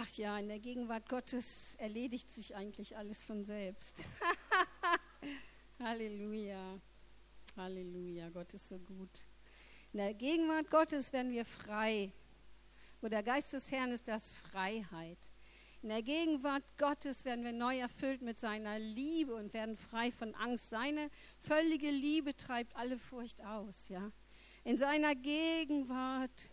[0.00, 4.04] Ach ja, in der Gegenwart Gottes erledigt sich eigentlich alles von selbst.
[5.80, 6.78] Halleluja.
[7.56, 8.28] Halleluja.
[8.28, 9.26] Gott ist so gut.
[9.92, 12.12] In der Gegenwart Gottes werden wir frei.
[13.00, 15.18] Wo der Geist des Herrn ist, das Freiheit.
[15.82, 20.32] In der Gegenwart Gottes werden wir neu erfüllt mit seiner Liebe und werden frei von
[20.36, 20.70] Angst.
[20.70, 21.10] Seine
[21.40, 24.12] völlige Liebe treibt alle Furcht aus, ja.
[24.62, 26.50] In seiner Gegenwart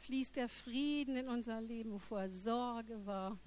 [0.00, 3.38] fließt der Frieden in unser Leben, wovor Sorge war.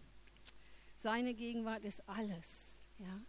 [0.97, 3.21] Seine Gegenwart ist alles, ja.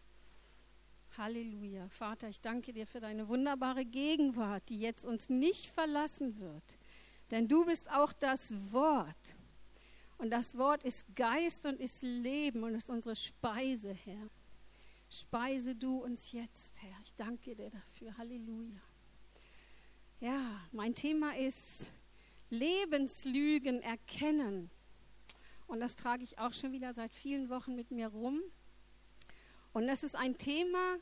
[1.17, 1.89] Halleluja.
[1.89, 6.79] Vater, ich danke dir für deine wunderbare Gegenwart, die jetzt uns nicht verlassen wird.
[7.31, 9.37] Denn du bist auch das Wort.
[10.19, 14.29] Und das Wort ist Geist und ist Leben und ist unsere Speise, Herr.
[15.09, 16.97] Speise du uns jetzt, Herr.
[17.03, 18.17] Ich danke dir dafür.
[18.19, 18.81] Halleluja.
[20.21, 21.91] Ja, mein Thema ist
[22.59, 24.71] Lebenslügen erkennen.
[25.67, 28.41] Und das trage ich auch schon wieder seit vielen Wochen mit mir rum.
[29.73, 30.97] Und das ist ein Thema,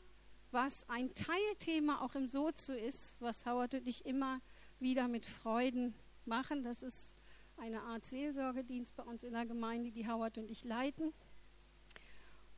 [0.51, 4.41] was ein Teilthema auch im Sozo ist, was Howard und ich immer
[4.79, 5.93] wieder mit Freuden
[6.25, 6.63] machen.
[6.63, 7.15] Das ist
[7.57, 11.13] eine Art Seelsorgedienst bei uns in der Gemeinde, die Howard und ich leiten.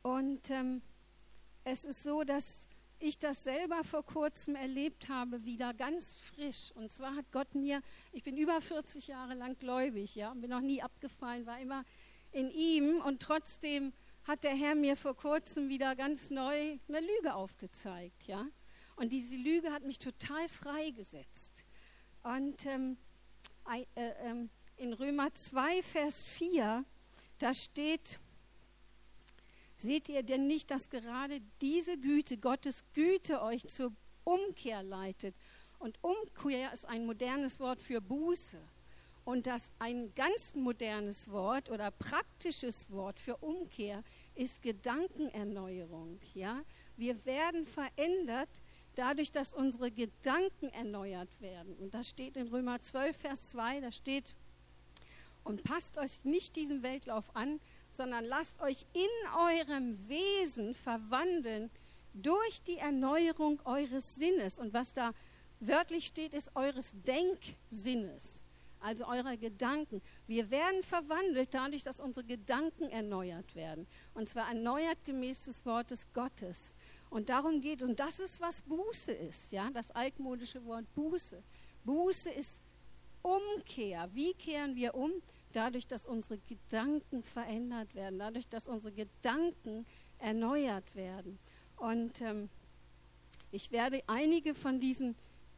[0.02, 0.82] Und ähm,
[1.64, 6.72] es ist so, dass ich das selber vor kurzem erlebt habe, wieder ganz frisch.
[6.74, 10.60] Und zwar hat Gott mir, ich bin über 40 Jahre lang gläubig, ja, bin noch
[10.60, 11.84] nie abgefallen, war immer
[12.32, 13.92] in ihm und trotzdem
[14.24, 18.46] hat der Herr mir vor kurzem wieder ganz neu eine Lüge aufgezeigt, ja.
[18.96, 21.64] Und diese Lüge hat mich total freigesetzt.
[22.22, 22.96] Und ähm,
[23.70, 26.84] äh, äh, in Römer 2, Vers 4,
[27.38, 28.18] da steht,
[29.76, 33.92] seht ihr denn nicht, dass gerade diese Güte, Gottes Güte euch zur
[34.24, 35.34] Umkehr leitet?
[35.78, 38.60] Und Umkehr ist ein modernes Wort für Buße.
[39.24, 44.04] Und das ein ganz modernes Wort oder praktisches Wort für Umkehr
[44.36, 46.20] ist Gedankenerneuerung.
[46.34, 46.62] Ja?
[46.96, 48.48] Wir werden verändert
[48.94, 51.76] dadurch, dass unsere Gedanken erneuert werden.
[51.76, 54.34] Und das steht in Römer 12, Vers 2, da steht,
[55.44, 57.60] und passt euch nicht diesem Weltlauf an,
[57.96, 61.70] sondern lasst euch in eurem Wesen verwandeln
[62.12, 64.58] durch die Erneuerung eures Sinnes.
[64.58, 65.12] Und was da
[65.60, 68.42] wörtlich steht, ist eures Denksinnes,
[68.80, 70.02] also eurer Gedanken.
[70.26, 73.86] Wir werden verwandelt dadurch, dass unsere Gedanken erneuert werden.
[74.14, 76.74] Und zwar erneuert gemäß des Wortes Gottes.
[77.10, 77.88] Und darum geht es.
[77.88, 81.42] Und das ist, was Buße ist, ja, das altmodische Wort Buße.
[81.84, 82.60] Buße ist
[83.22, 84.08] Umkehr.
[84.12, 85.12] Wie kehren wir um?
[85.56, 89.86] Dadurch, dass unsere Gedanken verändert werden, dadurch, dass unsere Gedanken
[90.18, 91.38] erneuert werden.
[91.76, 92.48] Und ähm,
[93.50, 95.14] ich werde einige von diesen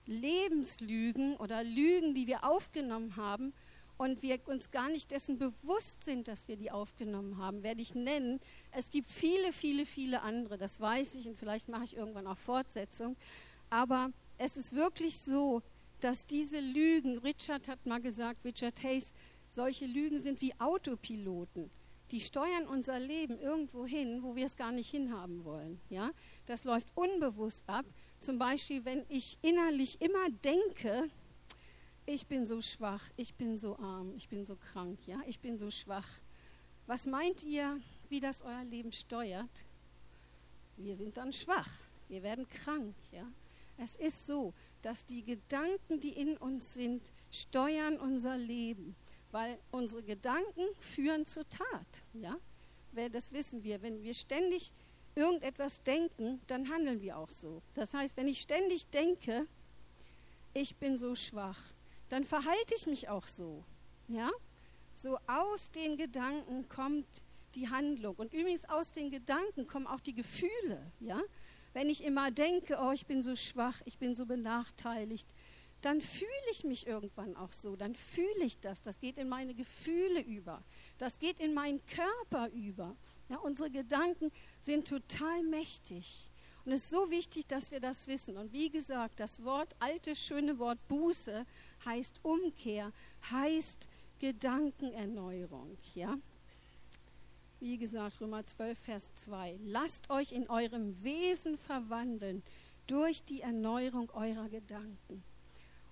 [0.06, 3.52] Lebenslügen oder Lügen, die wir aufgenommen haben,
[3.98, 7.94] und wir uns gar nicht dessen bewusst sind, dass wir die aufgenommen haben, werde ich
[7.94, 8.40] nennen.
[8.70, 12.38] Es gibt viele, viele, viele andere, das weiß ich und vielleicht mache ich irgendwann auch
[12.38, 13.16] Fortsetzung.
[13.70, 15.62] Aber es ist wirklich so,
[16.00, 19.12] dass diese Lügen, Richard hat mal gesagt, Richard Hayes,
[19.58, 21.68] solche Lügen sind wie Autopiloten.
[22.12, 25.80] Die steuern unser Leben irgendwo hin, wo wir es gar nicht hinhaben wollen.
[25.90, 26.12] Ja?
[26.46, 27.84] Das läuft unbewusst ab.
[28.20, 31.10] Zum Beispiel, wenn ich innerlich immer denke,
[32.06, 35.58] ich bin so schwach, ich bin so arm, ich bin so krank, ja, ich bin
[35.58, 36.08] so schwach.
[36.86, 39.64] Was meint ihr, wie das euer Leben steuert?
[40.76, 41.70] Wir sind dann schwach,
[42.08, 43.26] wir werden krank, ja.
[43.76, 48.94] Es ist so, dass die Gedanken, die in uns sind, steuern unser Leben
[49.30, 52.02] weil unsere Gedanken führen zur Tat.
[52.14, 52.36] Ja?
[53.12, 53.82] Das wissen wir.
[53.82, 54.72] Wenn wir ständig
[55.14, 57.62] irgendetwas denken, dann handeln wir auch so.
[57.74, 59.46] Das heißt, wenn ich ständig denke,
[60.54, 61.60] ich bin so schwach,
[62.08, 63.64] dann verhalte ich mich auch so.
[64.08, 64.30] Ja?
[64.94, 67.06] So aus den Gedanken kommt
[67.54, 68.16] die Handlung.
[68.16, 70.90] Und übrigens aus den Gedanken kommen auch die Gefühle.
[71.00, 71.20] Ja?
[71.72, 75.28] Wenn ich immer denke, oh, ich bin so schwach, ich bin so benachteiligt,
[75.82, 79.54] dann fühle ich mich irgendwann auch so, dann fühle ich das, das geht in meine
[79.54, 80.62] Gefühle über,
[80.98, 82.96] das geht in meinen Körper über.
[83.28, 86.30] Ja, unsere Gedanken sind total mächtig.
[86.64, 88.36] Und es ist so wichtig, dass wir das wissen.
[88.36, 91.46] Und wie gesagt, das Wort, alte, schöne Wort Buße
[91.84, 92.92] heißt Umkehr,
[93.30, 93.88] heißt
[94.18, 95.78] Gedankenerneuerung.
[95.94, 96.18] Ja?
[97.60, 99.58] Wie gesagt, Römer 12, Vers 2.
[99.64, 102.42] Lasst euch in eurem Wesen verwandeln
[102.86, 105.24] durch die Erneuerung eurer Gedanken.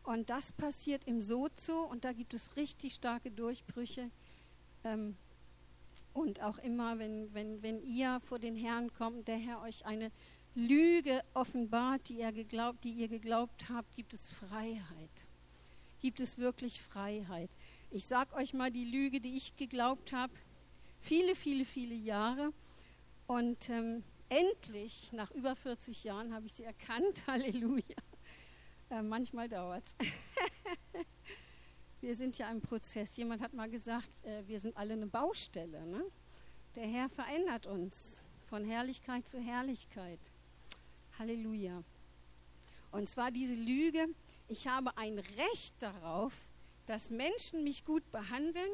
[0.07, 4.09] Und das passiert im Sozo und da gibt es richtig starke Durchbrüche.
[4.85, 5.17] Ähm,
[6.13, 10.13] und auch immer, wenn, wenn, wenn ihr vor den Herrn kommt, der Herr euch eine
[10.55, 15.27] Lüge offenbart, die ihr geglaubt, die ihr geglaubt habt, gibt es Freiheit.
[16.01, 17.51] Gibt es wirklich Freiheit.
[17.91, 20.33] Ich sage euch mal die Lüge, die ich geglaubt habe.
[21.01, 22.53] viele, viele, viele Jahre.
[23.27, 27.25] Und ähm, endlich, nach über 40 Jahren, habe ich sie erkannt.
[27.27, 27.97] Halleluja.
[28.91, 29.97] Äh, manchmal dauert es.
[32.01, 33.17] wir sind ja im Prozess.
[33.17, 35.85] Jemand hat mal gesagt, äh, wir sind alle eine Baustelle.
[35.87, 36.05] Ne?
[36.77, 40.21] Der Herr verändert uns von Herrlichkeit zu Herrlichkeit.
[41.19, 41.83] Halleluja.
[42.93, 44.07] Und zwar diese Lüge,
[44.49, 46.33] ich habe ein Recht darauf,
[46.87, 48.71] dass Menschen mich gut behandeln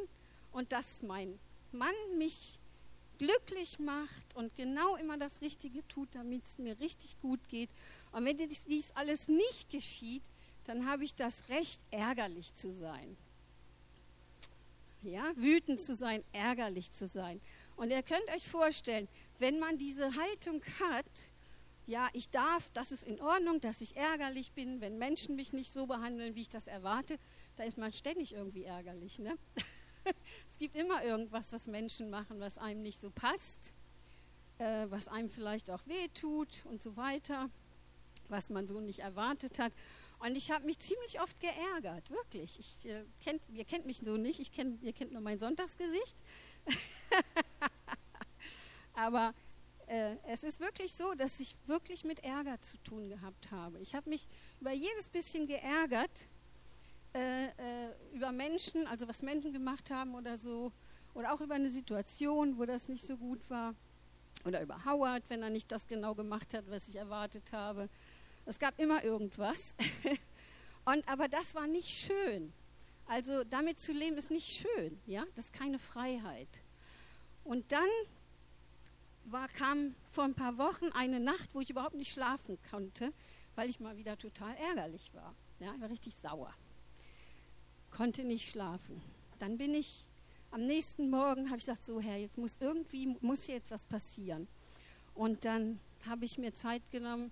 [0.52, 1.38] und dass mein
[1.72, 2.60] Mann mich
[3.18, 7.70] glücklich macht und genau immer das Richtige tut, damit es mir richtig gut geht.
[8.12, 10.22] Und wenn dies alles nicht geschieht,
[10.64, 13.16] dann habe ich das Recht, ärgerlich zu sein.
[15.02, 17.40] Ja, wütend zu sein, ärgerlich zu sein.
[17.76, 21.06] Und ihr könnt euch vorstellen, wenn man diese Haltung hat,
[21.86, 25.72] ja, ich darf, das ist in Ordnung, dass ich ärgerlich bin, wenn Menschen mich nicht
[25.72, 27.18] so behandeln, wie ich das erwarte,
[27.56, 29.18] da ist man ständig irgendwie ärgerlich.
[29.18, 29.36] Ne?
[30.46, 33.72] es gibt immer irgendwas, was Menschen machen, was einem nicht so passt,
[34.58, 37.50] äh, was einem vielleicht auch wehtut und so weiter,
[38.32, 39.73] was man so nicht erwartet hat.
[40.19, 42.58] Und ich habe mich ziemlich oft geärgert, wirklich.
[42.58, 46.17] Ich, äh, kennt, ihr kennt mich so nicht, ich kenn, ihr kennt nur mein Sonntagsgesicht.
[48.94, 49.34] Aber
[49.87, 53.79] äh, es ist wirklich so, dass ich wirklich mit Ärger zu tun gehabt habe.
[53.81, 54.26] Ich habe mich
[54.61, 56.26] über jedes bisschen geärgert,
[57.14, 60.73] äh, äh, über Menschen, also was Menschen gemacht haben oder so,
[61.14, 63.75] oder auch über eine Situation, wo das nicht so gut war.
[64.44, 67.88] Oder über Howard, wenn er nicht das genau gemacht hat, was ich erwartet habe.
[68.44, 69.74] Es gab immer irgendwas.
[70.84, 72.52] Und, aber das war nicht schön.
[73.06, 75.00] Also damit zu leben ist nicht schön.
[75.06, 75.24] Ja?
[75.36, 76.60] Das ist keine Freiheit.
[77.44, 77.88] Und dann
[79.24, 83.12] war, kam vor ein paar Wochen eine Nacht, wo ich überhaupt nicht schlafen konnte,
[83.54, 85.34] weil ich mal wieder total ärgerlich war.
[85.60, 86.52] Ja, ich war richtig sauer.
[87.90, 89.00] Konnte nicht schlafen.
[89.38, 90.06] Dann bin ich
[90.50, 93.84] am nächsten Morgen, habe ich gesagt, so Herr, jetzt muss irgendwie, muss hier jetzt was
[93.84, 94.48] passieren.
[95.14, 97.30] Und dann habe ich mir Zeit genommen,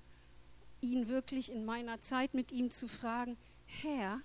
[0.81, 3.37] ihn wirklich in meiner Zeit mit ihm zu fragen,
[3.67, 4.21] Herr,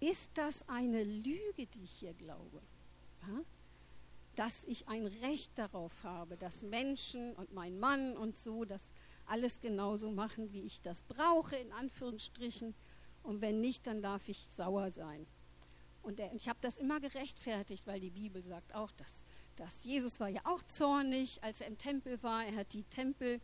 [0.00, 2.60] ist das eine Lüge, die ich hier glaube?
[3.22, 3.40] Ja?
[4.36, 8.92] Dass ich ein Recht darauf habe, dass Menschen und mein Mann und so das
[9.26, 12.74] alles genauso machen, wie ich das brauche, in Anführungsstrichen.
[13.22, 15.26] Und wenn nicht, dann darf ich sauer sein.
[16.02, 19.24] Und der, ich habe das immer gerechtfertigt, weil die Bibel sagt auch, dass,
[19.56, 22.44] dass Jesus war ja auch zornig, als er im Tempel war.
[22.44, 23.40] Er hat die Tempel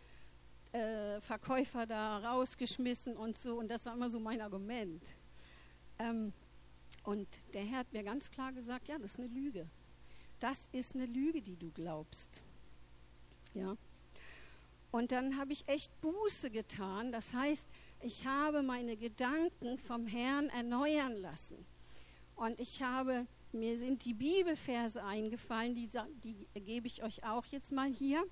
[0.73, 3.59] äh, Verkäufer da rausgeschmissen und so.
[3.59, 5.03] Und das war immer so mein Argument.
[5.99, 6.33] Ähm,
[7.05, 9.69] und der Herr hat mir ganz klar gesagt, ja, das ist eine Lüge.
[10.39, 12.43] Das ist eine Lüge, die du glaubst.
[13.55, 13.77] Ja.
[14.91, 17.13] Und dann habe ich echt Buße getan.
[17.13, 17.69] Das heißt,
[18.01, 21.65] ich habe meine Gedanken vom Herrn erneuern lassen.
[22.35, 25.91] Und ich habe, mir sind die Bibelverse eingefallen, die,
[26.25, 28.25] die gebe ich euch auch jetzt mal hier.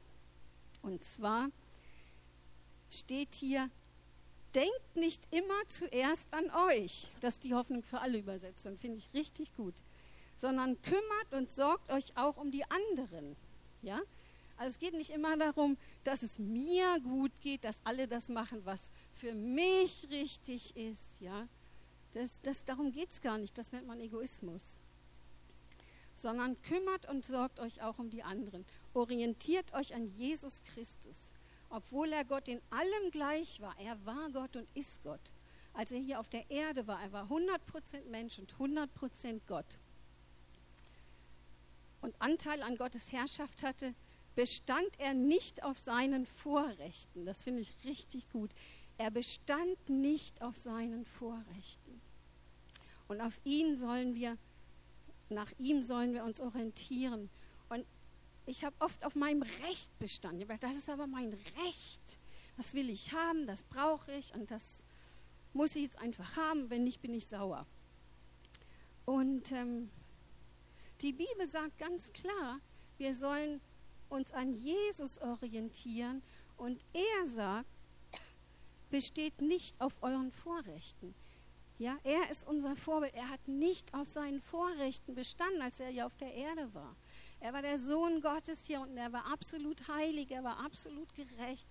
[0.83, 1.51] Und zwar
[2.91, 3.71] steht hier,
[4.55, 7.09] denkt nicht immer zuerst an euch.
[7.21, 9.75] Das ist die Hoffnung für alle Übersetzungen, finde ich richtig gut.
[10.37, 13.37] Sondern kümmert und sorgt euch auch um die anderen.
[13.83, 14.01] Ja?
[14.57, 18.65] Also es geht nicht immer darum, dass es mir gut geht, dass alle das machen,
[18.65, 21.21] was für mich richtig ist.
[21.21, 21.49] Ja?
[22.13, 24.79] Das, das, darum geht es gar nicht, das nennt man Egoismus.
[26.15, 28.65] Sondern kümmert und sorgt euch auch um die anderen.
[28.95, 31.33] Orientiert euch an Jesus Christus
[31.71, 33.75] obwohl er Gott in allem gleich war.
[33.79, 35.33] Er war Gott und ist Gott.
[35.73, 39.79] Als er hier auf der Erde war, er war 100% Mensch und 100% Gott.
[42.01, 43.95] Und Anteil an Gottes Herrschaft hatte,
[44.35, 47.27] bestand er nicht auf seinen Vorrechten.
[47.27, 48.51] Das finde ich richtig gut.
[48.97, 52.01] Er bestand nicht auf seinen Vorrechten.
[53.09, 54.37] Und auf ihn sollen wir,
[55.29, 57.31] nach ihm sollen wir uns orientieren.
[58.49, 60.49] Ich habe oft auf meinem Recht bestanden.
[60.61, 61.35] Das ist aber mein
[61.67, 62.01] Recht.
[62.57, 64.85] Das will ich haben, das brauche ich und das
[65.53, 66.71] muss ich jetzt einfach haben.
[66.71, 67.67] Wenn nicht, bin ich sauer.
[69.05, 69.91] Und ähm,
[71.03, 72.59] die Bibel sagt ganz klar,
[72.97, 73.61] wir sollen
[74.09, 76.23] uns an Jesus orientieren
[76.57, 77.69] und er sagt,
[78.89, 81.15] besteht nicht auf euren Vorrechten.
[81.79, 83.13] Ja, er ist unser Vorbild.
[83.15, 86.97] Er hat nicht auf seinen Vorrechten bestanden, als er ja auf der Erde war.
[87.41, 88.97] Er war der Sohn Gottes hier unten.
[88.97, 90.31] Er war absolut heilig.
[90.31, 91.69] Er war absolut gerecht.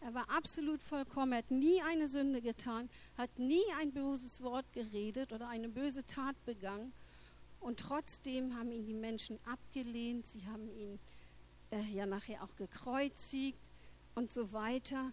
[0.00, 1.32] Er war absolut vollkommen.
[1.32, 6.06] Er hat nie eine Sünde getan, hat nie ein böses Wort geredet oder eine böse
[6.06, 6.92] Tat begangen.
[7.60, 10.28] Und trotzdem haben ihn die Menschen abgelehnt.
[10.28, 11.00] Sie haben ihn
[11.70, 13.58] äh, ja nachher auch gekreuzigt
[14.14, 15.12] und so weiter.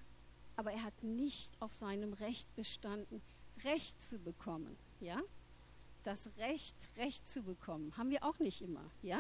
[0.56, 3.22] Aber er hat nicht auf seinem Recht bestanden,
[3.64, 4.78] Recht zu bekommen.
[5.00, 5.20] Ja?
[6.04, 8.86] Das Recht, Recht zu bekommen, haben wir auch nicht immer.
[9.02, 9.20] Ja?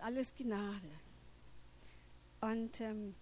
[0.00, 0.88] Alles Gnade.
[2.40, 3.14] Und ähm,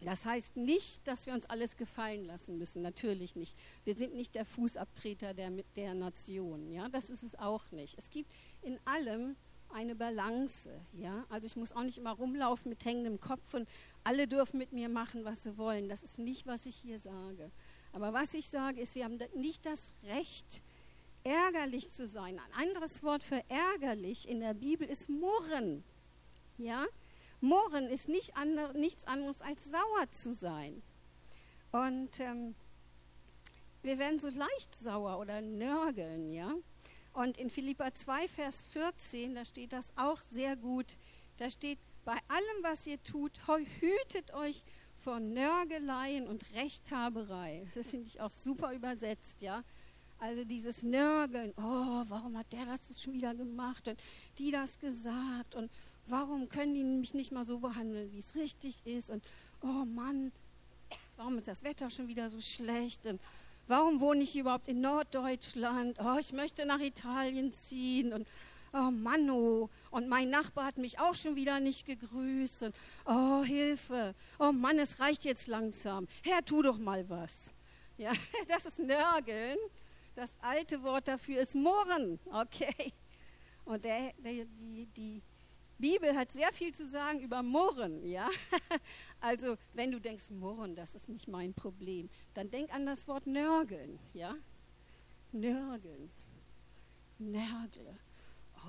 [0.00, 3.56] das heißt nicht, dass wir uns alles gefallen lassen müssen, natürlich nicht.
[3.84, 7.98] Wir sind nicht der Fußabtreter der, der Nation, ja, das ist es auch nicht.
[7.98, 9.36] Es gibt in allem
[9.72, 11.24] eine Balance, ja.
[11.28, 13.68] Also ich muss auch nicht immer rumlaufen mit hängendem Kopf und
[14.02, 15.88] alle dürfen mit mir machen, was sie wollen.
[15.88, 17.50] Das ist nicht, was ich hier sage.
[17.92, 20.62] Aber was ich sage, ist, wir haben nicht das Recht,
[21.24, 22.38] ärgerlich zu sein.
[22.38, 25.84] Ein anderes Wort für ärgerlich in der Bibel ist murren.
[26.64, 26.86] Ja?
[27.40, 30.82] Murren ist nicht andre, nichts anderes als sauer zu sein.
[31.72, 32.54] Und ähm,
[33.82, 36.52] wir werden so leicht sauer oder nörgeln, ja.
[37.12, 40.96] Und in Philippa 2, Vers 14, da steht das auch sehr gut.
[41.38, 43.32] Da steht, bei allem, was ihr tut,
[43.80, 44.62] hütet euch
[45.02, 47.66] vor Nörgeleien und Rechthaberei.
[47.74, 49.64] Das finde ich auch super übersetzt, ja.
[50.18, 53.98] Also dieses Nörgeln, oh, warum hat der das schon wieder gemacht und
[54.36, 55.70] die das gesagt und
[56.10, 59.10] warum können die mich nicht mal so behandeln, wie es richtig ist?
[59.10, 59.24] Und
[59.62, 60.32] oh Mann,
[61.16, 63.06] warum ist das Wetter schon wieder so schlecht?
[63.06, 63.20] Und
[63.66, 68.12] warum wohne ich überhaupt in Norddeutschland, oh, ich möchte nach Italien ziehen.
[68.12, 68.26] Und
[68.72, 72.64] oh Mann, oh, und mein Nachbar hat mich auch schon wieder nicht gegrüßt.
[72.64, 72.74] Und
[73.06, 77.52] oh, Hilfe, oh Mann, es reicht jetzt langsam, Herr, tu doch mal was.
[77.96, 78.12] Ja,
[78.48, 79.58] das ist Nörgeln.
[80.16, 82.92] Das alte Wort dafür ist Murren, okay?
[83.64, 85.22] Und der, der, die, die
[85.80, 88.28] Bibel hat sehr viel zu sagen über Murren, ja?
[89.22, 93.26] Also, wenn du denkst, Murren, das ist nicht mein Problem, dann denk an das Wort
[93.26, 94.34] Nörgeln, ja?
[95.32, 96.10] Nörgeln.
[97.18, 97.98] Nörgle.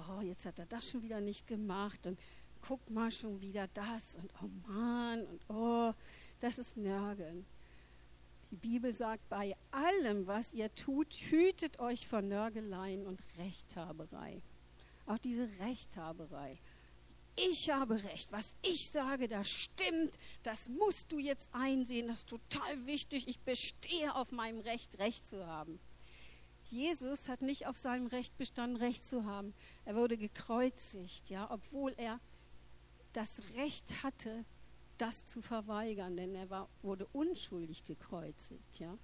[0.09, 2.19] Oh, jetzt hat er das schon wieder nicht gemacht und
[2.61, 5.93] guck mal schon wieder das und oh Mann und oh,
[6.39, 7.45] das ist Nörgeln.
[8.51, 14.41] Die Bibel sagt, bei allem, was ihr tut, hütet euch vor Nörgeleien und Rechthaberei.
[15.05, 16.57] Auch diese Rechthaberei.
[17.49, 18.31] Ich habe Recht.
[18.31, 20.17] Was ich sage, das stimmt.
[20.43, 22.07] Das musst du jetzt einsehen.
[22.07, 23.27] Das ist total wichtig.
[23.27, 25.79] Ich bestehe auf meinem Recht, Recht zu haben.
[26.69, 29.53] Jesus hat nicht auf seinem Recht bestanden, Recht zu haben.
[29.85, 32.19] Er wurde gekreuzigt, ja, obwohl er
[33.11, 34.45] das Recht hatte,
[34.97, 38.79] das zu verweigern, denn er war, wurde unschuldig gekreuzigt.
[38.79, 38.97] Ja?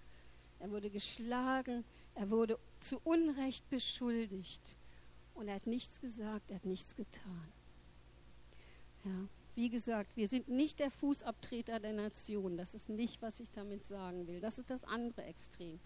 [0.60, 1.84] Er wurde geschlagen,
[2.16, 4.78] er wurde zu Unrecht beschuldigt
[5.34, 7.52] und er hat nichts gesagt, er hat nichts getan.
[9.08, 9.28] Ja?
[9.56, 12.58] Wie gesagt, wir sind nicht der Fußabtreter der Nation.
[12.58, 14.40] Das ist nicht, was ich damit sagen will.
[14.40, 15.80] Das ist das andere Extrem.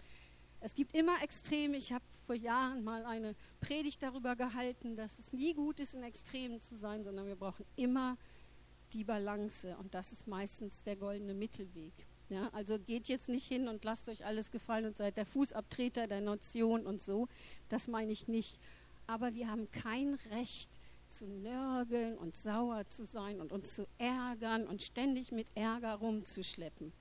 [0.60, 1.76] Es gibt immer Extreme.
[1.76, 6.02] Ich habe vor Jahren mal eine Predigt darüber gehalten, dass es nie gut ist, in
[6.02, 8.16] Extremen zu sein, sondern wir brauchen immer
[8.92, 11.92] die Balance und das ist meistens der goldene Mittelweg.
[12.28, 16.06] Ja, also geht jetzt nicht hin und lasst euch alles gefallen und seid der Fußabtreter
[16.06, 17.28] der Nation und so.
[17.68, 18.58] Das meine ich nicht.
[19.06, 20.70] Aber wir haben kein Recht
[21.12, 26.92] zu nörgeln und sauer zu sein und uns zu ärgern und ständig mit Ärger rumzuschleppen.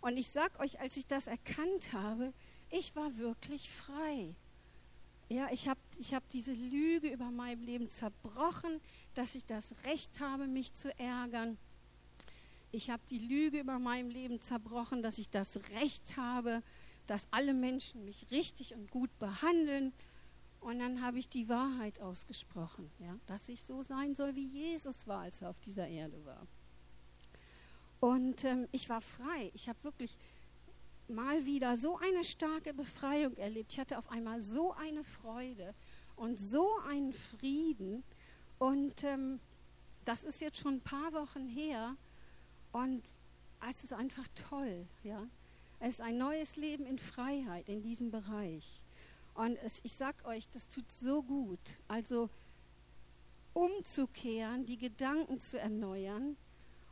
[0.00, 2.32] Und ich sage euch, als ich das erkannt habe,
[2.70, 4.34] ich war wirklich frei.
[5.28, 8.80] Ja, ich habe ich hab diese Lüge über mein Leben zerbrochen
[9.16, 11.56] dass ich das Recht habe, mich zu ärgern.
[12.70, 16.62] Ich habe die Lüge über meinem Leben zerbrochen, dass ich das Recht habe,
[17.06, 19.92] dass alle Menschen mich richtig und gut behandeln.
[20.60, 25.06] Und dann habe ich die Wahrheit ausgesprochen, ja, dass ich so sein soll, wie Jesus
[25.06, 26.46] war, als er auf dieser Erde war.
[28.00, 29.50] Und ähm, ich war frei.
[29.54, 30.16] Ich habe wirklich
[31.08, 33.72] mal wieder so eine starke Befreiung erlebt.
[33.72, 35.74] Ich hatte auf einmal so eine Freude
[36.16, 38.02] und so einen Frieden.
[38.58, 39.40] Und ähm,
[40.04, 41.96] das ist jetzt schon ein paar Wochen her
[42.72, 43.02] und
[43.68, 45.26] es ist einfach toll, ja.
[45.78, 48.82] Es ist ein neues Leben in Freiheit in diesem Bereich.
[49.36, 51.60] Und es, ich sag euch, das tut so gut.
[51.88, 52.30] Also
[53.52, 56.36] umzukehren, die Gedanken zu erneuern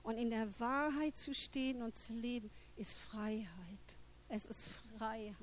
[0.03, 3.97] und in der Wahrheit zu stehen und zu leben, ist Freiheit.
[4.29, 5.35] Es ist Freiheit.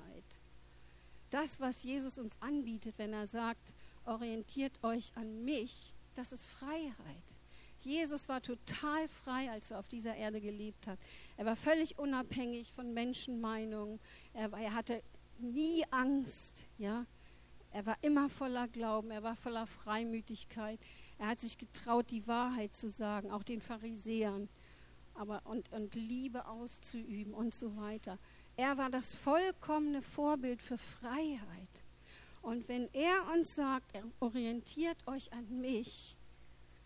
[1.31, 3.73] Das, was Jesus uns anbietet, wenn er sagt,
[4.05, 6.95] orientiert euch an mich, das ist Freiheit.
[7.83, 10.99] Jesus war total frei, als er auf dieser Erde gelebt hat.
[11.37, 13.99] Er war völlig unabhängig von Menschenmeinungen.
[14.33, 15.01] Er, er hatte
[15.41, 16.67] nie Angst.
[16.77, 17.05] Ja?
[17.71, 20.79] Er war immer voller Glauben, er war voller Freimütigkeit.
[21.17, 24.49] Er hat sich getraut, die Wahrheit zu sagen, auch den Pharisäern,
[25.13, 28.17] aber, und, und Liebe auszuüben und so weiter.
[28.57, 31.83] Er war das vollkommene Vorbild für Freiheit.
[32.41, 36.17] Und wenn er uns sagt, er orientiert euch an mich,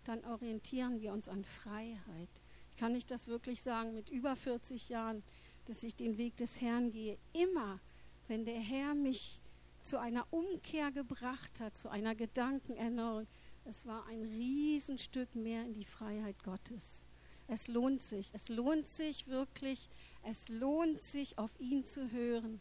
[0.04, 2.30] dann orientieren wir uns an Freiheit.
[2.72, 5.24] Ich kann nicht das wirklich sagen mit über 40 Jahren,
[5.66, 7.18] dass ich den Weg des Herrn gehe.
[7.34, 7.80] Immer,
[8.28, 9.40] wenn der Herr mich
[9.84, 13.28] zu einer Umkehr gebracht hat, zu einer Gedankenerneuerung,
[13.66, 17.06] es war ein Riesenstück mehr in die Freiheit Gottes.
[17.48, 19.90] Es lohnt sich, es lohnt sich wirklich,
[20.24, 22.60] es lohnt sich, auf ihn zu hören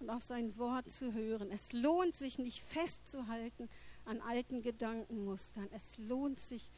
[0.00, 1.50] und auf sein Wort zu hören.
[1.50, 3.68] Es lohnt sich nicht festzuhalten
[4.04, 5.68] an alten Gedankenmustern.
[5.72, 6.70] Es lohnt sich,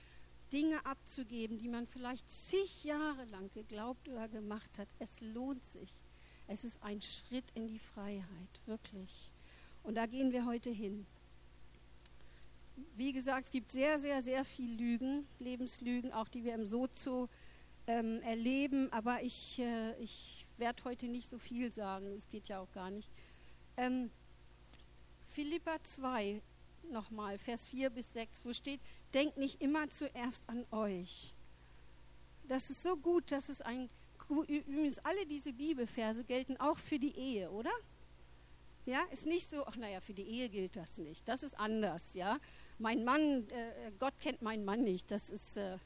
[0.52, 4.88] Dinge abzugeben, die man vielleicht zig Jahre lang geglaubt oder gemacht hat.
[4.98, 5.92] Es lohnt sich.
[6.48, 9.30] Es ist ein Schritt in die Freiheit, wirklich.
[9.82, 11.06] Und da gehen wir heute hin.
[12.96, 17.28] Wie gesagt, es gibt sehr, sehr, sehr viel Lügen, Lebenslügen, auch die wir im Sozo
[17.86, 18.92] ähm, erleben.
[18.92, 22.06] Aber ich, äh, ich werde heute nicht so viel sagen.
[22.16, 23.08] Es geht ja auch gar nicht.
[23.76, 24.10] Ähm,
[25.32, 26.40] Philippa 2,
[26.90, 28.80] nochmal, Vers 4 bis 6, wo steht,
[29.14, 31.34] denkt nicht immer zuerst an euch.
[32.44, 33.90] Das ist so gut, dass es ein,
[34.28, 37.70] übrigens alle diese Bibelverse gelten auch für die Ehe, oder?
[38.84, 41.26] Ja, ist nicht so, ach naja, für die Ehe gilt das nicht.
[41.26, 42.38] Das ist anders, ja.
[42.78, 45.78] Mein Mann, äh, Gott kennt meinen Mann nicht, das ist, äh,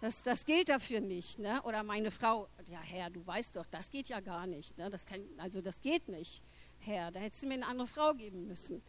[0.00, 1.62] das, das gilt dafür nicht, ne?
[1.62, 4.88] Oder meine Frau, ja Herr, du weißt doch, das geht ja gar nicht, ne?
[4.88, 6.44] Das kann, also das geht nicht,
[6.78, 8.82] Herr, da hättest du mir eine andere Frau geben müssen.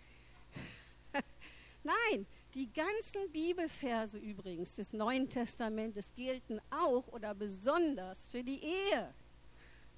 [1.84, 9.14] Nein, die ganzen Bibelverse übrigens des Neuen Testamentes gelten auch oder besonders für die Ehe.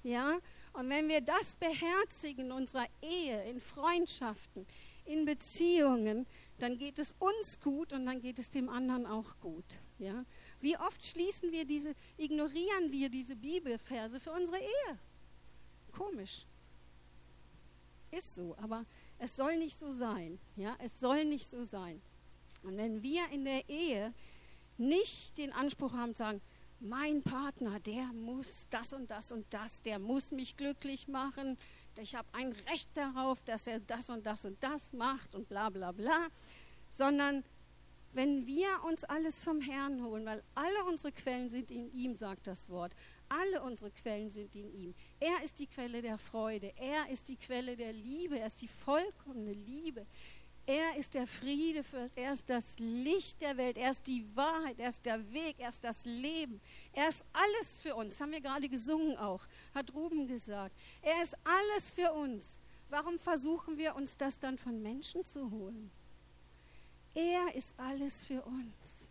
[0.02, 0.38] Ja,
[0.72, 4.66] und wenn wir das beherzigen in unserer Ehe, in Freundschaften,
[5.04, 6.26] in Beziehungen,
[6.58, 9.80] dann geht es uns gut und dann geht es dem anderen auch gut.
[9.98, 10.24] Ja?
[10.60, 14.98] Wie oft schließen wir diese, ignorieren wir diese Bibelverse für unsere Ehe?
[15.92, 16.44] Komisch.
[18.10, 18.84] Ist so, aber
[19.18, 20.38] es soll nicht so sein.
[20.56, 22.00] Ja, es soll nicht so sein.
[22.62, 24.12] Und wenn wir in der Ehe
[24.76, 26.40] nicht den Anspruch haben zu sagen,
[26.80, 31.58] mein Partner, der muss das und das und das, der muss mich glücklich machen,
[32.00, 35.68] ich habe ein Recht darauf, dass er das und das und das macht und bla
[35.70, 36.28] bla bla,
[36.88, 37.42] sondern
[38.12, 42.46] wenn wir uns alles vom Herrn holen, weil alle unsere Quellen sind in ihm, sagt
[42.46, 42.92] das Wort,
[43.28, 44.94] alle unsere Quellen sind in ihm.
[45.20, 46.72] Er ist die Quelle der Freude.
[46.76, 48.38] Er ist die Quelle der Liebe.
[48.38, 50.06] Er ist die vollkommene Liebe.
[50.68, 52.18] Er ist der Friede fürst.
[52.18, 53.78] Er ist das Licht der Welt.
[53.78, 54.78] Er ist die Wahrheit.
[54.78, 55.56] Er ist der Weg.
[55.56, 56.60] Er ist das Leben.
[56.92, 58.20] Er ist alles für uns.
[58.20, 59.46] Haben wir gerade gesungen auch.
[59.74, 60.76] Hat Ruben gesagt.
[61.00, 62.44] Er ist alles für uns.
[62.90, 65.90] Warum versuchen wir uns das dann von Menschen zu holen?
[67.14, 69.08] Er ist alles für uns.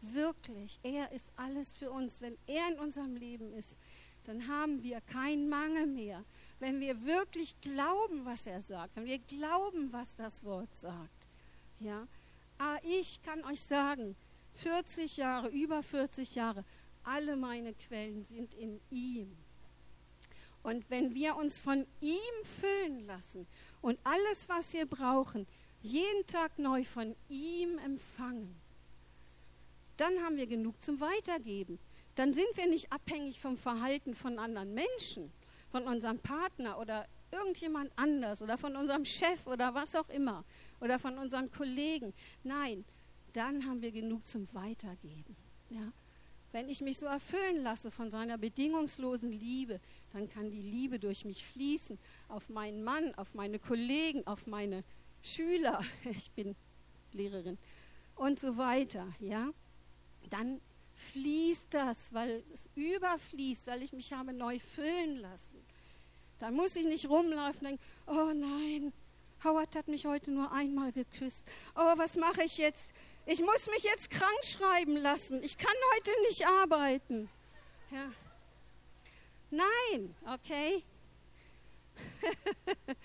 [0.00, 2.22] Wirklich, er ist alles für uns.
[2.22, 3.76] Wenn er in unserem Leben ist,
[4.24, 6.24] dann haben wir keinen Mangel mehr.
[6.64, 11.26] Wenn wir wirklich glauben, was er sagt, wenn wir glauben, was das Wort sagt.
[11.78, 12.08] Ja,
[12.56, 14.16] aber ah, ich kann euch sagen,
[14.54, 16.64] 40 Jahre, über 40 Jahre,
[17.02, 19.36] alle meine Quellen sind in ihm.
[20.62, 23.46] Und wenn wir uns von ihm füllen lassen
[23.82, 25.46] und alles, was wir brauchen,
[25.82, 28.56] jeden Tag neu von ihm empfangen,
[29.98, 31.78] dann haben wir genug zum Weitergeben.
[32.14, 35.30] Dann sind wir nicht abhängig vom Verhalten von anderen Menschen,
[35.74, 40.44] von unserem Partner oder irgendjemand anders oder von unserem Chef oder was auch immer
[40.80, 42.14] oder von unseren Kollegen.
[42.44, 42.84] Nein,
[43.32, 45.34] dann haben wir genug zum Weitergeben.
[45.70, 45.92] Ja?
[46.52, 49.80] Wenn ich mich so erfüllen lasse von seiner bedingungslosen Liebe,
[50.12, 54.84] dann kann die Liebe durch mich fließen auf meinen Mann, auf meine Kollegen, auf meine
[55.24, 55.80] Schüler.
[56.04, 56.54] Ich bin
[57.12, 57.58] Lehrerin
[58.14, 59.08] und so weiter.
[59.18, 59.50] Ja?
[60.30, 60.60] dann
[60.94, 65.64] fließt das, weil es überfließt, weil ich mich habe neu füllen lassen.
[66.38, 68.92] Dann muss ich nicht rumlaufen und denken, oh nein,
[69.44, 71.44] Howard hat mich heute nur einmal geküsst.
[71.74, 72.90] Oh, was mache ich jetzt?
[73.26, 75.42] Ich muss mich jetzt krank schreiben lassen.
[75.42, 77.28] Ich kann heute nicht arbeiten.
[77.90, 78.12] Ja.
[79.50, 80.82] Nein, okay.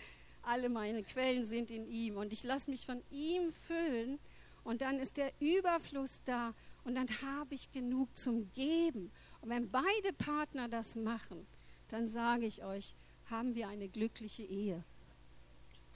[0.41, 4.19] Alle meine Quellen sind in ihm und ich lasse mich von ihm füllen
[4.63, 6.53] und dann ist der Überfluss da
[6.89, 9.11] und dann habe ich genug zum Geben.
[9.41, 11.45] Und wenn beide Partner das machen,
[11.89, 12.95] dann sage ich euch,
[13.29, 14.83] haben wir eine glückliche Ehe.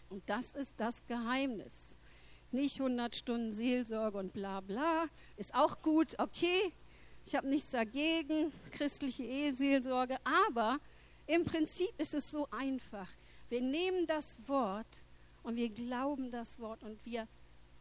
[0.09, 1.97] Und das ist das Geheimnis.
[2.51, 5.07] Nicht 100 Stunden Seelsorge und bla bla.
[5.35, 6.71] Ist auch gut, okay.
[7.25, 10.19] Ich habe nichts dagegen, christliche Eheseelsorge.
[10.23, 10.77] Aber
[11.25, 13.09] im Prinzip ist es so einfach.
[13.49, 15.01] Wir nehmen das Wort
[15.41, 17.27] und wir glauben das Wort und wir,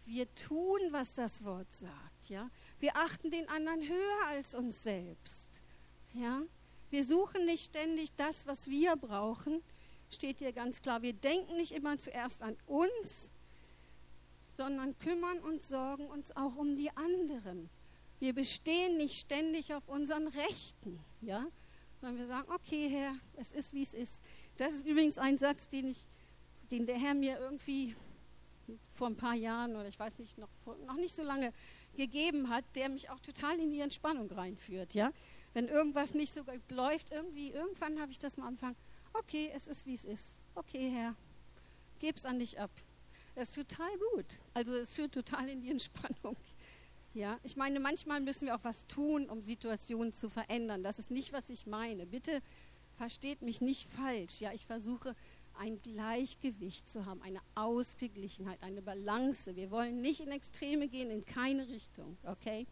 [0.06, 2.30] wir tun, was das Wort sagt.
[2.30, 2.50] Ja?
[2.82, 5.60] Wir achten den anderen höher als uns selbst.
[6.14, 6.42] Ja?
[6.90, 9.62] Wir suchen nicht ständig das, was wir brauchen,
[10.10, 11.00] steht hier ganz klar.
[11.00, 13.30] Wir denken nicht immer zuerst an uns,
[14.56, 17.70] sondern kümmern und sorgen uns auch um die anderen.
[18.18, 21.46] Wir bestehen nicht ständig auf unseren Rechten, ja?
[22.00, 24.20] sondern wir sagen, okay, Herr, es ist, wie es ist.
[24.56, 26.04] Das ist übrigens ein Satz, den, ich,
[26.72, 27.94] den der Herr mir irgendwie
[28.90, 30.48] vor ein paar Jahren oder ich weiß nicht, noch,
[30.84, 31.52] noch nicht so lange
[31.96, 34.94] gegeben hat, der mich auch total in die Entspannung reinführt.
[34.94, 35.12] Ja?
[35.54, 38.74] Wenn irgendwas nicht so gut läuft, irgendwie, irgendwann habe ich das am Anfang,
[39.14, 40.38] okay, es ist wie es ist.
[40.54, 41.14] Okay, Herr,
[41.98, 42.70] geb's an dich ab.
[43.34, 44.38] Das ist total gut.
[44.54, 46.36] Also es führt total in die Entspannung.
[47.14, 50.82] Ja, ich meine, manchmal müssen wir auch was tun, um Situationen zu verändern.
[50.82, 52.06] Das ist nicht, was ich meine.
[52.06, 52.40] Bitte
[52.96, 54.40] versteht mich nicht falsch.
[54.40, 55.14] Ja, ich versuche
[55.58, 59.54] ein Gleichgewicht zu haben, eine Ausgeglichenheit, eine Balance.
[59.56, 62.16] Wir wollen nicht in Extreme gehen, in keine Richtung.
[62.24, 62.66] Okay?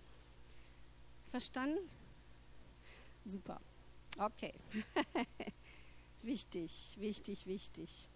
[1.30, 1.78] Verstanden?
[3.24, 3.60] Super.
[4.18, 4.54] Okay.
[6.22, 8.08] wichtig, wichtig, wichtig.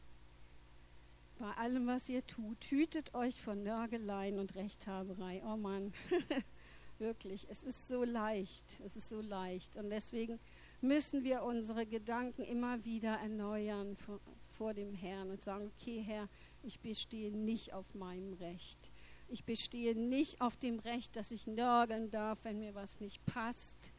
[1.39, 5.43] Bei allem, was ihr tut, hütet euch von Nörgeleien und Rechthaberei.
[5.45, 5.93] Oh Mann,
[6.99, 9.77] wirklich, es ist so leicht, es ist so leicht.
[9.77, 10.39] Und deswegen
[10.81, 13.97] müssen wir unsere Gedanken immer wieder erneuern
[14.59, 16.29] vor, dem Herrn und sagen, okay Herr,
[16.63, 18.79] ich bestehe nicht auf meinem Recht.
[19.29, 23.93] Ich bestehe nicht auf dem Recht, dass ich nörgeln darf, wenn mir was nicht passt.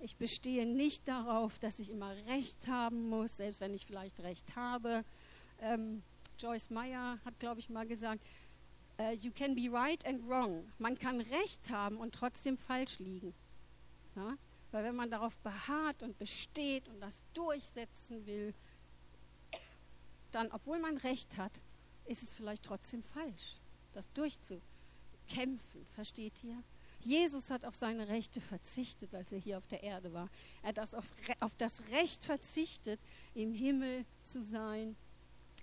[0.00, 4.56] Ich bestehe nicht darauf, dass ich immer Recht haben muss, selbst wenn ich vielleicht Recht
[4.56, 5.04] habe.
[5.60, 6.02] Ähm,
[6.38, 8.20] Joyce Meyer hat, glaube ich, mal gesagt,
[9.00, 10.64] uh, you can be right and wrong.
[10.78, 13.32] Man kann Recht haben und trotzdem falsch liegen.
[14.16, 14.36] Ja?
[14.72, 18.52] Weil wenn man darauf beharrt und besteht und das durchsetzen will,
[20.34, 21.52] dann, obwohl man Recht hat,
[22.06, 23.58] ist es vielleicht trotzdem falsch,
[23.92, 25.86] das durchzukämpfen.
[25.94, 26.62] Versteht ihr?
[27.00, 30.30] Jesus hat auf seine Rechte verzichtet, als er hier auf der Erde war.
[30.62, 31.04] Er hat das auf,
[31.40, 32.98] auf das Recht verzichtet,
[33.34, 34.96] im Himmel zu sein,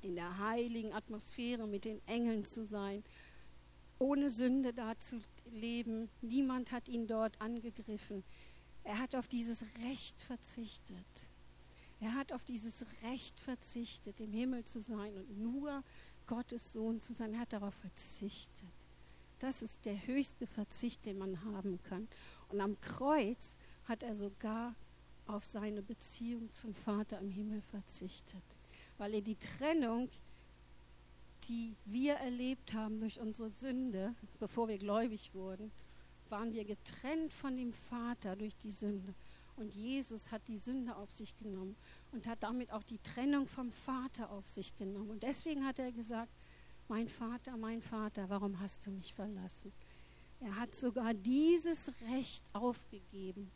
[0.04, 3.04] in der heiligen Atmosphäre mit den Engeln zu sein,
[3.98, 5.20] ohne Sünde da zu
[5.52, 6.10] leben.
[6.22, 8.24] Niemand hat ihn dort angegriffen.
[8.84, 11.31] Er hat auf dieses Recht verzichtet.
[12.02, 15.84] Er hat auf dieses Recht verzichtet, im Himmel zu sein und nur
[16.26, 17.34] Gottes Sohn zu sein.
[17.34, 18.70] Er hat darauf verzichtet.
[19.40, 22.08] Das ist der höchste Verzicht, den man haben kann.
[22.50, 24.76] Und am Kreuz hat er sogar
[25.28, 28.44] auf seine Beziehung zum Vater im Himmel verzichtet,
[28.98, 30.10] weil er die Trennung,
[31.48, 35.72] die wir erlebt haben durch unsere Sünde, bevor wir gläubig wurden,
[36.30, 39.14] waren wir getrennt von dem Vater durch die Sünde.
[39.62, 41.76] Und Jesus hat die Sünde auf sich genommen
[42.12, 45.12] und hat damit auch die Trennung vom Vater auf sich genommen.
[45.12, 46.32] Und deswegen hat er gesagt,
[46.88, 49.72] mein Vater, mein Vater, warum hast du mich verlassen?
[50.40, 53.52] Er hat sogar dieses Recht aufgegeben,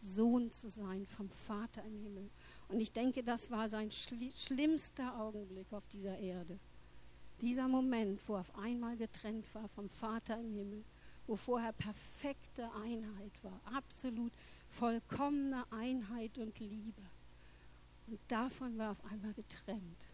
[0.00, 2.30] Sohn zu sein vom Vater im Himmel.
[2.68, 6.58] Und ich denke, das war sein schlimmster Augenblick auf dieser Erde.
[7.40, 10.84] Dieser Moment, wo er auf einmal getrennt war vom Vater im Himmel
[11.28, 14.32] wo vorher perfekte Einheit war, absolut
[14.70, 17.02] vollkommene Einheit und Liebe.
[18.06, 20.06] Und davon war auf einmal getrennt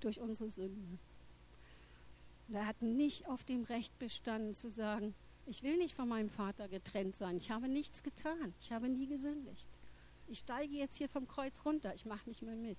[0.00, 0.98] durch unsere Sünde.
[2.48, 5.14] Und er hat nicht auf dem Recht bestanden zu sagen,
[5.46, 9.06] ich will nicht von meinem Vater getrennt sein, ich habe nichts getan, ich habe nie
[9.06, 9.68] gesündigt.
[10.28, 12.78] Ich steige jetzt hier vom Kreuz runter, ich mache nicht mehr mit.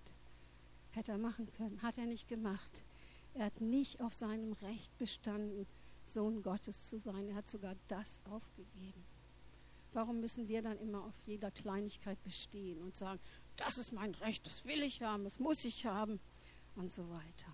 [0.91, 2.83] Hätte er machen können, hat er nicht gemacht.
[3.33, 5.65] Er hat nicht auf seinem Recht bestanden,
[6.05, 7.29] Sohn Gottes zu sein.
[7.29, 9.03] Er hat sogar das aufgegeben.
[9.93, 13.19] Warum müssen wir dann immer auf jeder Kleinigkeit bestehen und sagen,
[13.56, 16.19] das ist mein Recht, das will ich haben, das muss ich haben
[16.76, 17.54] und so weiter.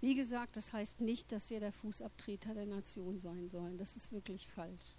[0.00, 3.76] Wie gesagt, das heißt nicht, dass wir der Fußabtreter der Nation sein sollen.
[3.76, 4.94] Das ist wirklich falsch.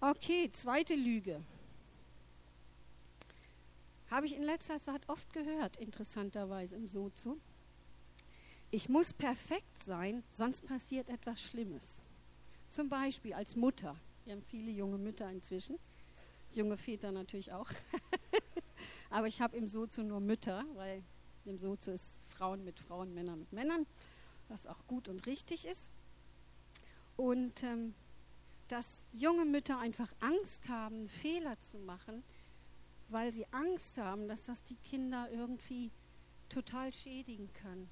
[0.00, 1.42] Okay, zweite Lüge.
[4.10, 7.38] Habe ich in letzter Zeit oft gehört, interessanterweise im Sozo
[8.72, 12.00] ich muss perfekt sein, sonst passiert etwas Schlimmes.
[12.70, 13.96] Zum Beispiel als Mutter.
[14.24, 15.76] Wir haben viele junge Mütter inzwischen,
[16.52, 17.68] junge Väter natürlich auch.
[19.10, 21.02] Aber ich habe im Sozo nur Mütter, weil
[21.46, 23.86] im Sozo ist Frauen mit Frauen, Männer mit Männern,
[24.48, 25.90] was auch gut und richtig ist.
[27.16, 27.92] Und ähm,
[28.68, 32.22] dass junge Mütter einfach Angst haben, Fehler zu machen,
[33.08, 35.90] weil sie Angst haben, dass das die Kinder irgendwie
[36.48, 37.88] total schädigen kann.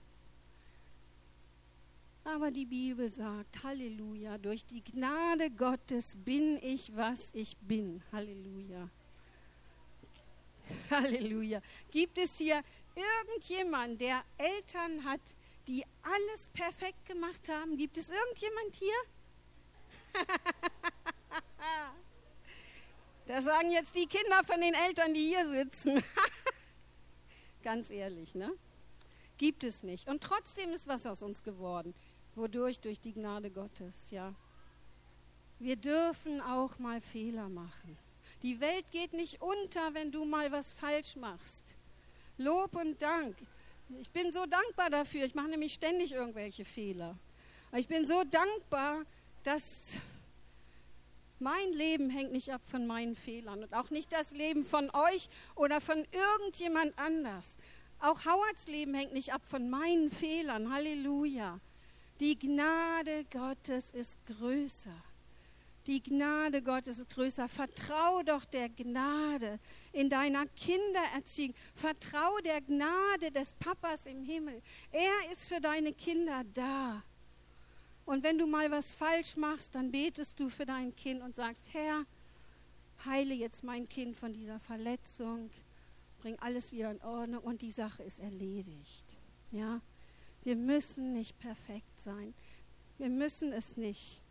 [2.35, 8.03] Aber die Bibel sagt, Halleluja, durch die Gnade Gottes bin ich, was ich bin.
[8.13, 8.91] Halleluja.
[10.91, 11.63] Halleluja.
[11.91, 12.61] Gibt es hier
[12.95, 15.23] irgendjemand, der Eltern hat,
[15.67, 17.79] die alles perfekt gemacht haben?
[17.79, 18.97] Gibt es irgendjemand hier?
[23.27, 26.05] das sagen jetzt die Kinder von den Eltern, die hier sitzen.
[27.63, 28.53] Ganz ehrlich, ne?
[29.39, 30.09] Gibt es nicht.
[30.09, 31.95] Und trotzdem ist was aus uns geworden.
[32.39, 32.81] Wodurch?
[32.81, 34.35] Durch die Gnade Gottes, ja.
[35.59, 37.97] Wir dürfen auch mal Fehler machen.
[38.43, 41.75] Die Welt geht nicht unter, wenn du mal was falsch machst.
[42.37, 43.37] Lob und Dank.
[44.01, 45.25] Ich bin so dankbar dafür.
[45.25, 47.17] Ich mache nämlich ständig irgendwelche Fehler.
[47.77, 49.05] Ich bin so dankbar,
[49.43, 49.95] dass
[51.41, 55.29] mein Leben hängt nicht ab von meinen Fehlern und auch nicht das Leben von euch
[55.57, 57.59] oder von irgendjemand anders.
[58.01, 60.73] Auch Howards Leben hängt nicht ab von meinen Fehlern.
[60.73, 61.61] Halleluja.
[62.21, 65.05] Die Gnade Gottes ist größer.
[65.87, 67.49] Die Gnade Gottes ist größer.
[67.49, 69.61] Vertrau doch der Gnade
[69.93, 71.55] in deiner Kindererziehung.
[71.75, 74.61] Vertrau der Gnade des Papas im Himmel.
[74.91, 77.03] Er ist für deine Kinder da.
[78.05, 81.63] Und wenn du mal was falsch machst, dann betest du für dein Kind und sagst,
[81.73, 82.05] Herr,
[83.05, 85.51] heile jetzt mein Kind von dieser Verletzung,
[86.21, 89.05] bring alles wieder in Ordnung und die Sache ist erledigt.
[89.53, 89.81] Ja?
[90.45, 92.35] Wir müssen nicht perfekt sein.
[92.99, 94.23] Wir müssen es nicht.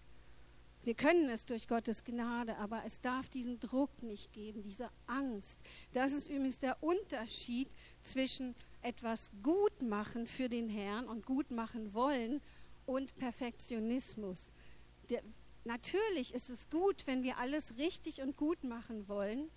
[0.83, 5.59] Wir können es durch Gottes Gnade, aber es darf diesen Druck nicht geben, diese Angst.
[5.93, 7.67] Das ist übrigens der Unterschied
[8.03, 12.41] zwischen etwas gut machen für den Herrn und gut machen wollen
[12.85, 14.49] und Perfektionismus.
[15.09, 15.21] Der,
[15.65, 19.49] natürlich ist es gut, wenn wir alles richtig und gut machen wollen,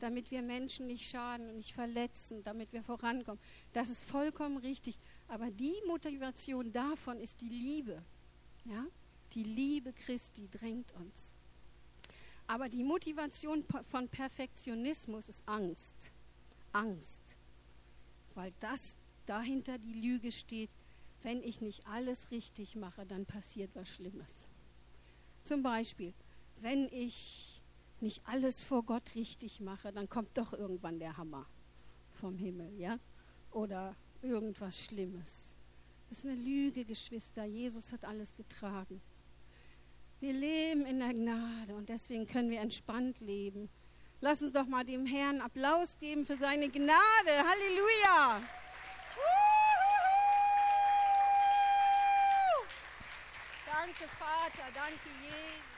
[0.00, 3.40] damit wir Menschen nicht schaden und nicht verletzen, damit wir vorankommen.
[3.72, 4.98] Das ist vollkommen richtig.
[5.32, 8.02] Aber die Motivation davon ist die Liebe.
[8.66, 8.84] Ja?
[9.32, 11.32] Die Liebe Christi drängt uns.
[12.46, 16.12] Aber die Motivation von Perfektionismus ist Angst.
[16.72, 17.38] Angst.
[18.34, 20.68] Weil das dahinter die Lüge steht,
[21.22, 24.46] wenn ich nicht alles richtig mache, dann passiert was Schlimmes.
[25.44, 26.12] Zum Beispiel,
[26.60, 27.62] wenn ich
[28.02, 31.46] nicht alles vor Gott richtig mache, dann kommt doch irgendwann der Hammer
[32.20, 32.98] vom Himmel, ja?
[33.50, 35.54] Oder irgendwas Schlimmes.
[36.08, 37.44] Das ist eine Lüge, Geschwister.
[37.44, 39.00] Jesus hat alles getragen.
[40.20, 43.68] Wir leben in der Gnade und deswegen können wir entspannt leben.
[44.20, 46.92] Lass uns doch mal dem Herrn Applaus geben für seine Gnade.
[47.26, 48.40] Halleluja!
[53.66, 54.70] Danke, Vater.
[54.72, 55.72] Danke, Jesus.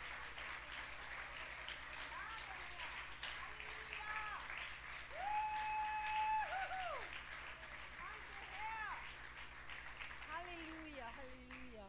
[10.29, 11.87] Halleluja, Halleluja.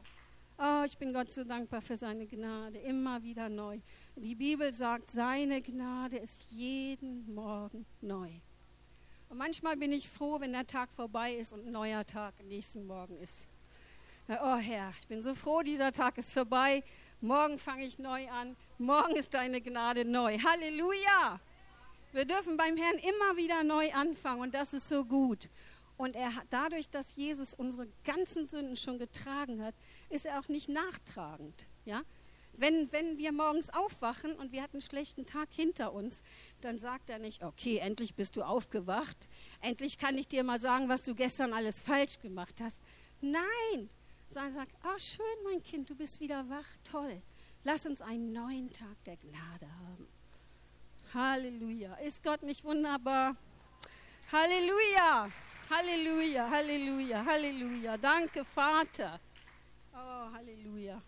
[0.58, 3.82] Oh, ich bin Gott so dankbar für seine Gnade, immer wieder neu.
[4.16, 8.30] Die Bibel sagt, seine Gnade ist jeden Morgen neu.
[9.28, 12.48] Und manchmal bin ich froh, wenn der Tag vorbei ist und ein neuer Tag am
[12.48, 13.46] nächsten Morgen ist.
[14.30, 16.82] Oh Herr, ich bin so froh, dieser Tag ist vorbei.
[17.20, 18.56] Morgen fange ich neu an.
[18.78, 20.38] Morgen ist deine Gnade neu.
[20.40, 21.42] Halleluja!
[22.14, 25.50] Wir dürfen beim Herrn immer wieder neu anfangen und das ist so gut.
[25.98, 29.76] Und er hat, dadurch, dass Jesus unsere ganzen Sünden schon getragen hat,
[30.10, 31.68] ist er auch nicht nachtragend.
[31.86, 32.04] Ja?
[32.54, 36.22] Wenn, wenn wir morgens aufwachen und wir hatten einen schlechten Tag hinter uns,
[36.62, 39.28] dann sagt er nicht, okay, endlich bist du aufgewacht,
[39.62, 42.82] endlich kann ich dir mal sagen, was du gestern alles falsch gemacht hast.
[43.22, 43.90] Nein,
[44.30, 47.22] sondern sagt, oh schön, mein Kind, du bist wieder wach, toll.
[47.64, 50.08] Lass uns einen neuen Tag der Gnade haben.
[51.14, 51.96] Halleluja.
[51.96, 53.36] Ist Gott nicht wunderbar?
[54.32, 55.32] Halleluja.
[55.70, 57.98] Halleluja, Halleluja, Halleluja.
[57.98, 59.20] Danke, Vater.
[59.94, 61.02] Oh, Halleluja.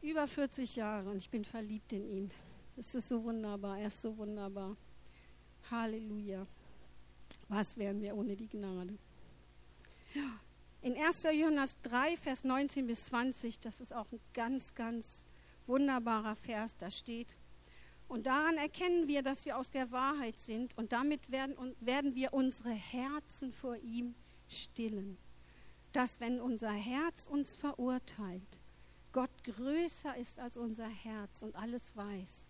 [0.00, 2.30] Über 40 Jahre und ich bin verliebt in ihn.
[2.76, 4.76] Es ist so wunderbar, er ist so wunderbar.
[5.70, 6.46] Halleluja.
[7.48, 8.96] Was wären wir ohne die Gnade?
[10.80, 11.24] In 1.
[11.34, 15.24] Johannes 3, Vers 19 bis 20, das ist auch ein ganz, ganz
[15.66, 17.36] wunderbarer Vers, da steht,
[18.08, 22.32] und daran erkennen wir, dass wir aus der Wahrheit sind und damit werden, werden wir
[22.32, 24.14] unsere Herzen vor ihm
[24.48, 25.18] stillen.
[25.92, 28.58] Dass wenn unser Herz uns verurteilt,
[29.12, 32.46] Gott größer ist als unser Herz und alles weiß.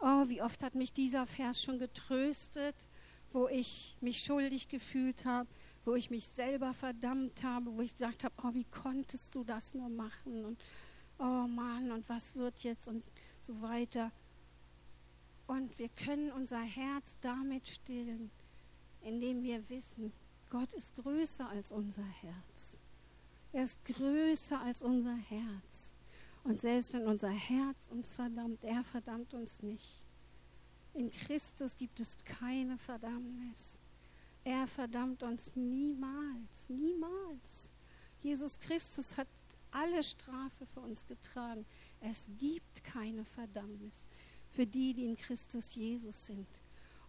[0.00, 2.88] Oh, wie oft hat mich dieser Vers schon getröstet,
[3.32, 5.48] wo ich mich schuldig gefühlt habe,
[5.84, 9.74] wo ich mich selber verdammt habe, wo ich gesagt habe, oh, wie konntest du das
[9.74, 10.62] nur machen und
[11.18, 13.04] oh Mann, und was wird jetzt und
[13.40, 14.12] so weiter.
[15.46, 18.30] Und wir können unser Herz damit stillen,
[19.02, 20.12] indem wir wissen,
[20.50, 22.78] Gott ist größer als unser Herz.
[23.52, 25.92] Er ist größer als unser Herz.
[26.44, 30.02] Und selbst wenn unser Herz uns verdammt, er verdammt uns nicht.
[30.94, 33.78] In Christus gibt es keine Verdammnis.
[34.44, 37.70] Er verdammt uns niemals, niemals.
[38.22, 39.28] Jesus Christus hat
[39.70, 41.64] alle Strafe für uns getragen.
[42.00, 44.06] Es gibt keine Verdammnis
[44.52, 46.46] für die, die in Christus Jesus sind.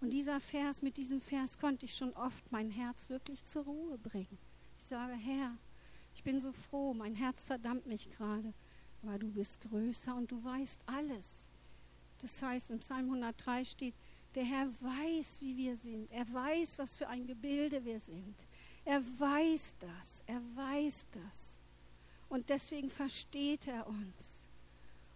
[0.01, 3.97] Und dieser Vers, mit diesem Vers konnte ich schon oft mein Herz wirklich zur Ruhe
[3.97, 4.37] bringen.
[4.77, 5.57] Ich sage, Herr,
[6.15, 8.53] ich bin so froh, mein Herz verdammt mich gerade,
[9.01, 11.45] aber du bist größer und du weißt alles.
[12.19, 13.95] Das heißt, im Psalm 103 steht,
[14.35, 16.11] der Herr weiß, wie wir sind.
[16.11, 18.35] Er weiß, was für ein Gebilde wir sind.
[18.83, 20.23] Er weiß das.
[20.25, 21.59] Er weiß das.
[22.29, 24.42] Und deswegen versteht er uns.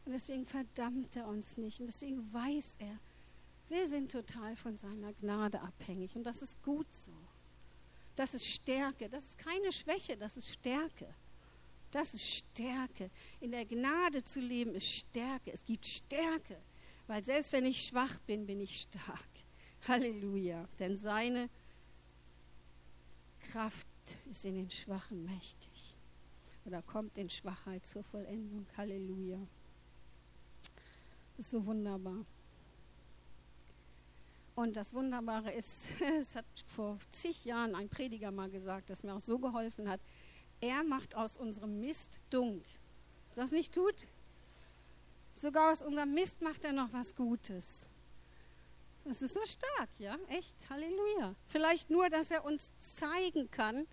[0.07, 1.81] Und deswegen verdammt er uns nicht.
[1.81, 2.97] Und deswegen weiß er,
[3.67, 6.15] wir sind total von seiner Gnade abhängig.
[6.15, 7.11] Und das ist gut so.
[8.15, 9.09] Das ist Stärke.
[9.09, 11.13] Das ist keine Schwäche, das ist Stärke.
[11.91, 13.11] Das ist Stärke.
[13.41, 15.51] In der Gnade zu leben ist Stärke.
[15.51, 16.57] Es gibt Stärke.
[17.07, 19.29] Weil selbst wenn ich schwach bin, bin ich stark.
[19.89, 20.69] Halleluja.
[20.79, 21.49] Denn seine
[23.51, 23.87] Kraft
[24.31, 25.97] ist in den Schwachen mächtig.
[26.63, 28.65] Oder kommt in Schwachheit zur Vollendung.
[28.77, 29.45] Halleluja.
[31.37, 32.25] Ist so wunderbar.
[34.55, 39.13] Und das Wunderbare ist, es hat vor zig Jahren ein Prediger mal gesagt, das mir
[39.13, 40.01] auch so geholfen hat,
[40.61, 42.65] er macht aus unserem Mist Dunk.
[43.29, 44.07] Ist das nicht gut?
[45.35, 47.87] Sogar aus unserem Mist macht er noch was Gutes.
[49.05, 50.17] Das ist so stark, ja?
[50.27, 51.35] Echt, Halleluja.
[51.45, 53.85] Vielleicht nur, dass er uns zeigen kann,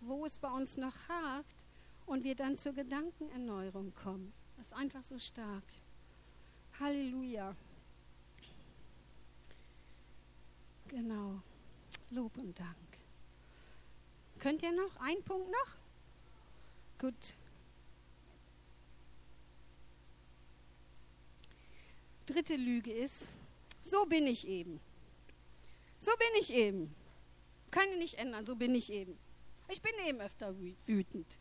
[0.00, 1.64] wo es bei uns noch hakt
[2.06, 4.32] und wir dann zur Gedankenerneuerung kommen.
[4.56, 5.64] Das ist einfach so stark.
[6.80, 7.56] Halleluja.
[10.88, 11.40] Genau.
[12.10, 12.76] Lob und Dank.
[14.38, 14.96] Könnt ihr noch?
[15.00, 15.76] Ein Punkt noch?
[16.98, 17.34] Gut.
[22.26, 23.28] Dritte Lüge ist,
[23.80, 24.80] so bin ich eben.
[25.98, 26.94] So bin ich eben.
[27.70, 29.16] Kann ich nicht ändern, so bin ich eben.
[29.68, 30.54] Ich bin eben öfter
[30.86, 31.38] wütend.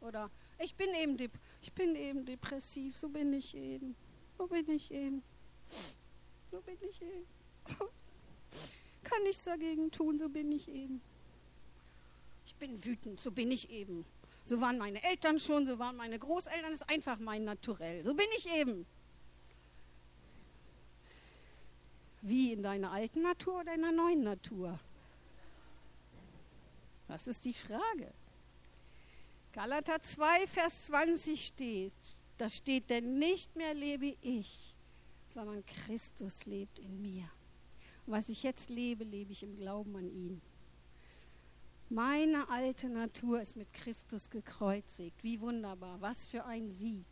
[0.00, 1.16] Oder ich bin eben,
[1.62, 3.94] ich bin eben depressiv, so bin ich eben.
[4.40, 5.22] So bin ich eben.
[6.50, 7.26] So bin ich eben.
[9.04, 11.02] Kann nichts dagegen tun, so bin ich eben.
[12.46, 14.06] Ich bin wütend, so bin ich eben.
[14.46, 18.02] So waren meine Eltern schon, so waren meine Großeltern, das ist einfach mein Naturell.
[18.02, 18.86] So bin ich eben.
[22.22, 24.80] Wie in deiner alten Natur oder in der neuen Natur?
[27.08, 28.10] Das ist die Frage.
[29.52, 31.92] Galater 2, Vers 20 steht,
[32.40, 34.74] da steht, denn nicht mehr lebe ich,
[35.26, 37.28] sondern Christus lebt in mir.
[38.06, 40.40] Und was ich jetzt lebe, lebe ich im Glauben an ihn.
[41.90, 45.22] Meine alte Natur ist mit Christus gekreuzigt.
[45.22, 47.04] Wie wunderbar, was für ein Sieg.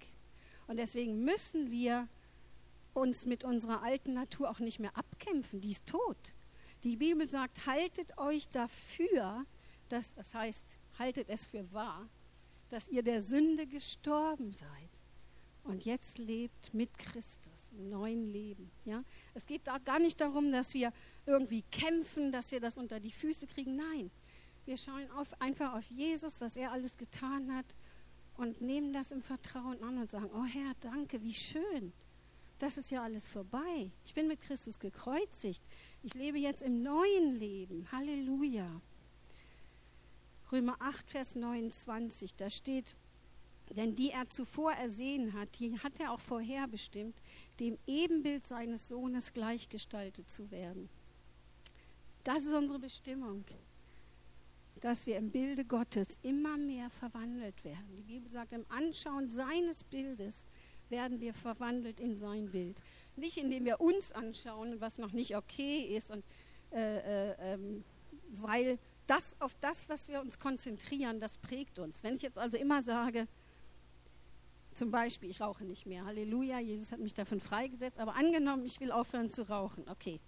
[0.67, 2.09] Und deswegen müssen wir
[2.95, 5.61] uns mit unserer alten Natur auch nicht mehr abkämpfen.
[5.61, 6.33] Die ist tot.
[6.85, 9.45] Die Bibel sagt, haltet euch dafür,
[9.91, 12.09] dass, das heißt, haltet es für wahr,
[12.71, 14.88] dass ihr der Sünde gestorben seid
[15.69, 18.71] und jetzt lebt mit Christus im neuen Leben.
[18.85, 19.05] Ja?
[19.35, 20.93] Es geht da gar nicht darum, dass wir
[21.27, 23.77] irgendwie kämpfen, dass wir das unter die Füße kriegen.
[23.77, 24.11] Nein,
[24.65, 27.67] wir schauen auf, einfach auf Jesus, was er alles getan hat
[28.37, 31.93] und nehmen das im Vertrauen an und sagen, oh Herr, danke, wie schön.
[32.59, 33.91] Das ist ja alles vorbei.
[34.05, 35.63] Ich bin mit Christus gekreuzigt.
[36.03, 37.87] Ich lebe jetzt im neuen Leben.
[37.93, 38.81] Halleluja.
[40.51, 42.97] Römer 8, Vers 29, da steht,
[43.77, 47.17] denn die er zuvor ersehen hat, die hat er auch vorherbestimmt,
[47.61, 50.89] dem Ebenbild seines Sohnes gleichgestaltet zu werden.
[52.25, 53.45] Das ist unsere Bestimmung,
[54.81, 57.97] dass wir im Bilde Gottes immer mehr verwandelt werden.
[57.97, 60.45] Die Bibel sagt, im Anschauen seines Bildes
[60.89, 62.81] werden wir verwandelt in sein Bild.
[63.17, 66.25] Nicht indem wir uns anschauen, was noch nicht okay ist, und,
[66.73, 67.85] äh, äh, ähm,
[68.31, 72.03] weil das, auf das, was wir uns konzentrieren, das prägt uns.
[72.03, 73.27] Wenn ich jetzt also immer sage,
[74.79, 78.79] zum Beispiel, ich rauche nicht mehr, Halleluja, Jesus hat mich davon freigesetzt, aber angenommen, ich
[78.81, 80.21] will aufhören zu rauchen, okay.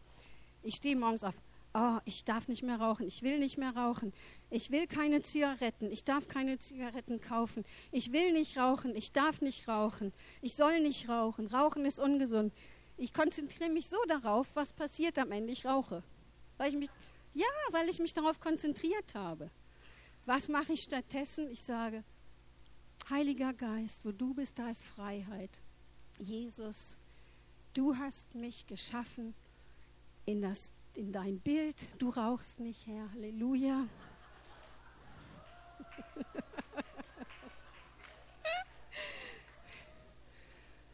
[0.62, 1.34] Ich stehe morgens auf,
[1.72, 4.12] oh, ich darf nicht mehr rauchen, ich will nicht mehr rauchen,
[4.50, 9.40] ich will keine Zigaretten, ich darf keine Zigaretten kaufen, ich will nicht rauchen, ich darf
[9.40, 12.52] nicht rauchen, ich soll nicht rauchen, rauchen ist ungesund.
[12.96, 16.02] Ich konzentriere mich so darauf, was passiert am Ende, ich rauche.
[16.58, 16.90] Weil ich mich,
[17.32, 19.48] ja, weil ich mich darauf konzentriert habe.
[20.26, 21.48] Was mache ich stattdessen?
[21.50, 22.04] Ich sage,
[23.10, 25.60] Heiliger Geist, wo du bist, da ist Freiheit.
[26.18, 26.96] Jesus,
[27.74, 29.34] du hast mich geschaffen
[30.26, 31.76] in, das, in dein Bild.
[31.98, 33.10] Du rauchst nicht, Herr.
[33.12, 33.88] Halleluja.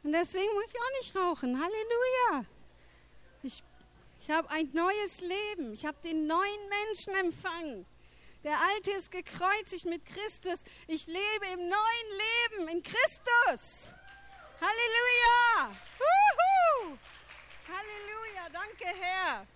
[0.03, 1.61] Und deswegen muss ich auch nicht rauchen.
[1.61, 2.45] Halleluja.
[3.43, 3.63] Ich
[4.27, 5.73] ich habe ein neues Leben.
[5.73, 7.87] Ich habe den neuen Menschen empfangen.
[8.47, 10.63] Der alte ist gekreuzigt mit Christus.
[10.87, 13.93] Ich lebe im neuen Leben in Christus.
[14.61, 15.77] Halleluja.
[15.99, 16.97] Uhu.
[17.67, 18.49] Halleluja.
[18.53, 19.47] Danke, Herr.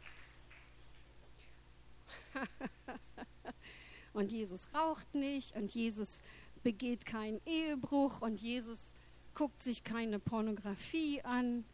[4.13, 6.19] und Jesus raucht nicht und Jesus
[6.65, 8.93] begeht keinen Ehebruch und Jesus
[9.37, 11.65] guckt sich keine Pornografie an.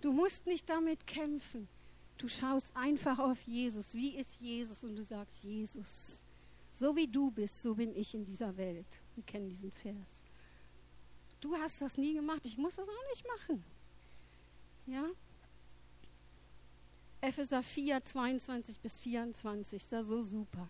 [0.00, 1.66] Du musst nicht damit kämpfen.
[2.18, 3.94] Du schaust einfach auf Jesus.
[3.94, 4.84] Wie ist Jesus?
[4.84, 6.22] Und du sagst, Jesus,
[6.78, 9.00] so wie du bist, so bin ich in dieser Welt.
[9.14, 10.24] Wir kennen diesen Vers.
[11.40, 13.64] Du hast das nie gemacht, ich muss das auch nicht machen.
[14.86, 15.04] Ja?
[17.20, 20.68] Epheser 4, 22 bis 24, ist da so super.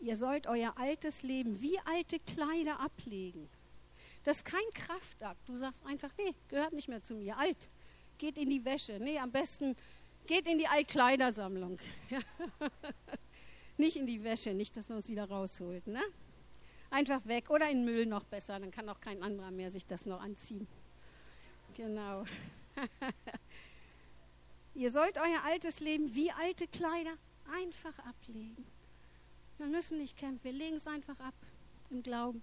[0.00, 3.48] Ihr sollt euer altes Leben wie alte Kleider ablegen.
[4.24, 5.48] Das ist kein Kraftakt.
[5.48, 7.38] Du sagst einfach, nee, gehört nicht mehr zu mir.
[7.38, 7.70] Alt.
[8.18, 8.98] Geht in die Wäsche.
[8.98, 9.76] Nee, am besten
[10.26, 11.78] geht in die Altkleidersammlung.
[13.78, 15.86] nicht in die Wäsche, nicht, dass man es wieder rausholt.
[15.86, 16.02] Ne?
[16.90, 20.06] Einfach weg oder in Müll noch besser, dann kann auch kein anderer mehr sich das
[20.06, 20.66] noch anziehen.
[21.74, 22.24] Genau.
[24.74, 27.12] Ihr sollt euer altes Leben wie alte Kleider
[27.54, 28.66] einfach ablegen.
[29.58, 31.34] Wir müssen nicht kämpfen, wir legen es einfach ab
[31.90, 32.42] im Glauben.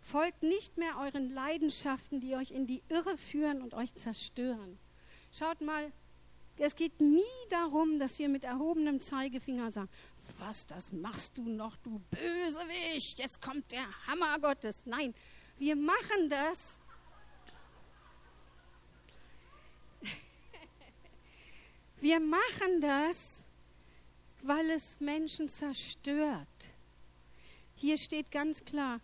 [0.00, 4.78] Folgt nicht mehr euren Leidenschaften, die euch in die Irre führen und euch zerstören.
[5.32, 5.90] Schaut mal,
[6.58, 9.90] es geht nie darum, dass wir mit erhobenem Zeigefinger sagen,
[10.38, 14.82] was, das machst du noch, du Bösewicht, jetzt kommt der Hammer Gottes.
[14.84, 15.14] Nein,
[15.58, 16.80] wir machen das.
[22.00, 23.46] Wir machen das,
[24.42, 26.46] weil es Menschen zerstört.
[27.74, 29.00] Hier steht ganz klar,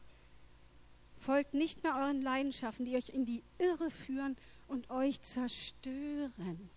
[1.16, 4.36] folgt nicht mehr euren Leidenschaften, die euch in die Irre führen
[4.68, 6.70] und euch zerstören.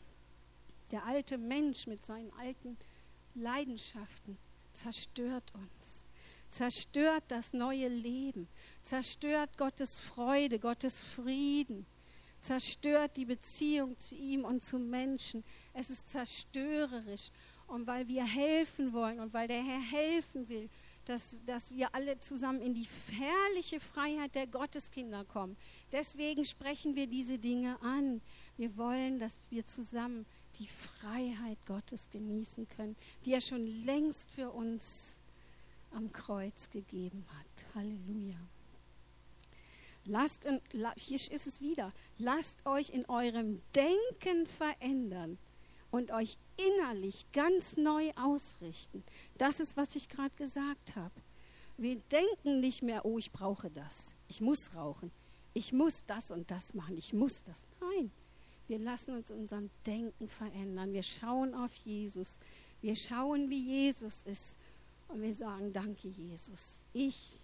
[0.91, 2.77] Der alte Mensch mit seinen alten
[3.35, 4.37] Leidenschaften
[4.71, 6.03] zerstört uns,
[6.49, 8.47] zerstört das neue Leben,
[8.81, 11.85] zerstört Gottes Freude, Gottes Frieden,
[12.39, 15.43] zerstört die Beziehung zu ihm und zu Menschen.
[15.73, 17.31] Es ist zerstörerisch
[17.67, 20.69] und weil wir helfen wollen und weil der Herr helfen will,
[21.05, 25.55] dass, dass wir alle zusammen in die herrliche Freiheit der Gotteskinder kommen.
[25.91, 28.21] Deswegen sprechen wir diese Dinge an.
[28.57, 30.25] Wir wollen, dass wir zusammen
[30.59, 32.95] die Freiheit Gottes genießen können,
[33.25, 35.19] die er schon längst für uns
[35.91, 37.75] am Kreuz gegeben hat.
[37.75, 38.39] Halleluja.
[40.05, 40.61] Lasst, in,
[40.97, 45.39] hier ist es wieder, lasst euch in eurem Denken verändern
[45.89, 49.03] und euch innerlich ganz neu ausrichten.
[49.37, 51.13] Das ist, was ich gerade gesagt habe.
[51.77, 55.11] Wir denken nicht mehr, oh, ich brauche das, ich muss rauchen,
[55.53, 57.65] ich muss das und das machen, ich muss das.
[57.81, 58.11] Nein,
[58.67, 60.93] wir lassen uns unserem Denken verändern.
[60.93, 62.37] Wir schauen auf Jesus.
[62.81, 64.55] Wir schauen, wie Jesus ist.
[65.07, 66.81] Und wir sagen, danke Jesus.
[66.93, 67.39] Ich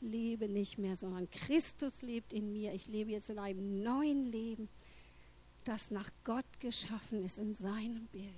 [0.00, 2.72] lebe nicht mehr, sondern Christus lebt in mir.
[2.74, 4.68] Ich lebe jetzt in einem neuen Leben
[5.64, 8.30] das nach Gott geschaffen ist in seinem Bild.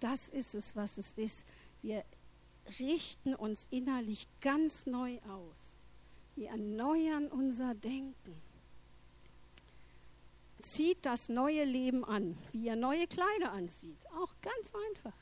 [0.00, 1.44] Das ist es, was es ist.
[1.82, 2.04] Wir
[2.78, 5.58] richten uns innerlich ganz neu aus.
[6.36, 8.34] Wir erneuern unser Denken.
[10.62, 13.98] Zieht das neue Leben an, wie ihr neue Kleider anzieht.
[14.16, 15.14] Auch ganz einfach.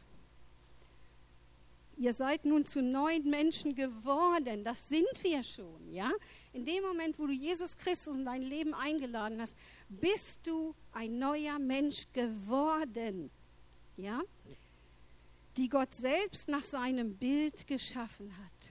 [1.97, 4.65] Ihr seid nun zu neuen Menschen geworden.
[4.65, 6.11] Das sind wir schon, ja?
[6.53, 9.55] In dem Moment, wo du Jesus Christus in dein Leben eingeladen hast,
[9.89, 13.31] bist du ein neuer Mensch geworden,
[13.97, 14.23] ja?
[15.59, 18.71] Die Gott selbst nach seinem Bild geschaffen hat.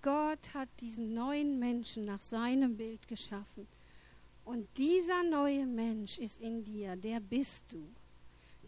[0.00, 3.66] Gott hat diesen neuen Menschen nach seinem Bild geschaffen.
[4.44, 7.88] Und dieser neue Mensch ist in dir, der bist du.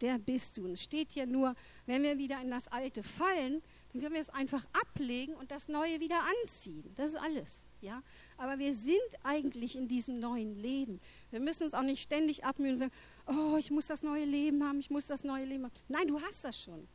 [0.01, 0.65] Der bist du.
[0.65, 1.55] Und es steht hier nur,
[1.85, 3.61] wenn wir wieder in das Alte fallen,
[3.91, 6.83] dann können wir es einfach ablegen und das Neue wieder anziehen.
[6.95, 7.65] Das ist alles.
[7.81, 8.03] Ja?
[8.37, 10.99] Aber wir sind eigentlich in diesem neuen Leben.
[11.31, 12.91] Wir müssen uns auch nicht ständig abmühen und sagen,
[13.27, 15.73] oh, ich muss das neue Leben haben, ich muss das neue Leben haben.
[15.87, 16.87] Nein, du hast das schon.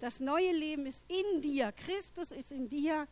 [0.00, 1.72] Das neue Leben ist in dir.
[1.72, 3.08] Christus ist in dir.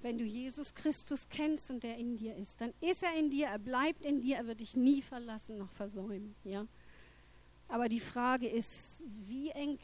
[0.00, 3.48] Wenn du Jesus Christus kennst und der in dir ist, dann ist er in dir,
[3.48, 6.36] er bleibt in dir, er wird dich nie verlassen noch versäumen.
[6.44, 6.66] Ja?
[7.66, 9.78] Aber die Frage ist, wie eng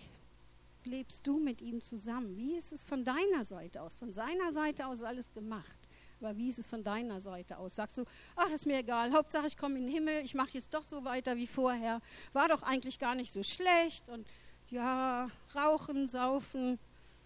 [0.85, 2.37] lebst du mit ihm zusammen?
[2.37, 3.97] Wie ist es von deiner Seite aus?
[3.97, 5.77] Von seiner Seite aus ist alles gemacht.
[6.21, 7.75] Aber wie ist es von deiner Seite aus?
[7.75, 8.05] Sagst du,
[8.37, 11.05] ach, ist mir egal, Hauptsache ich komme in den Himmel, ich mache jetzt doch so
[11.05, 12.01] weiter wie vorher.
[12.33, 14.27] War doch eigentlich gar nicht so schlecht und
[14.71, 16.79] ja, rauchen, saufen,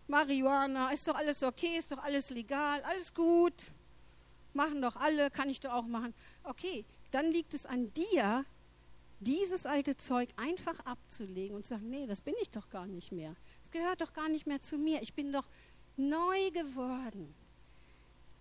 [0.09, 3.72] Marihuana, ist doch alles okay, ist doch alles legal, alles gut.
[4.54, 6.14] Machen doch alle, kann ich doch auch machen.
[6.42, 8.44] Okay, dann liegt es an dir,
[9.20, 13.12] dieses alte Zeug einfach abzulegen und zu sagen, nee, das bin ich doch gar nicht
[13.12, 13.36] mehr.
[13.62, 15.02] Es gehört doch gar nicht mehr zu mir.
[15.02, 15.46] Ich bin doch
[15.96, 17.34] neu geworden.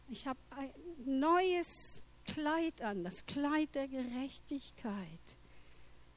[0.09, 0.72] Ich habe ein
[1.05, 5.03] neues Kleid an, das Kleid der Gerechtigkeit.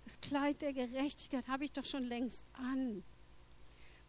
[0.04, 3.02] Das Kleid der Gerechtigkeit habe ich doch schon längst an.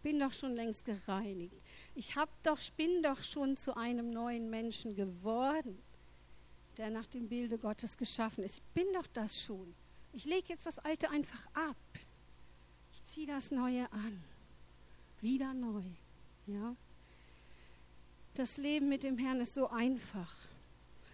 [0.03, 1.55] Bin doch schon längst gereinigt.
[1.95, 5.77] Ich hab doch, bin doch schon zu einem neuen Menschen geworden,
[6.77, 8.57] der nach dem Bilde Gottes geschaffen ist.
[8.57, 9.73] Ich bin doch das schon.
[10.13, 11.77] Ich lege jetzt das Alte einfach ab.
[12.93, 14.23] Ich ziehe das Neue an
[15.21, 15.83] wieder neu.
[16.47, 16.75] Ja?
[18.33, 20.33] Das Leben mit dem Herrn ist so einfach.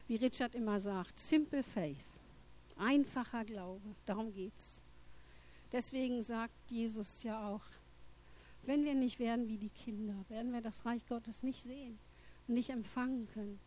[0.07, 1.97] Wie Richard immer sagt, simple faith.
[2.77, 3.95] Einfacher Glaube.
[4.05, 4.81] Darum geht's.
[5.71, 7.63] Deswegen sagt Jesus ja auch,
[8.67, 11.97] wenn wir nicht werden wie die Kinder, werden wir das Reich Gottes nicht sehen
[12.47, 13.59] und nicht empfangen können.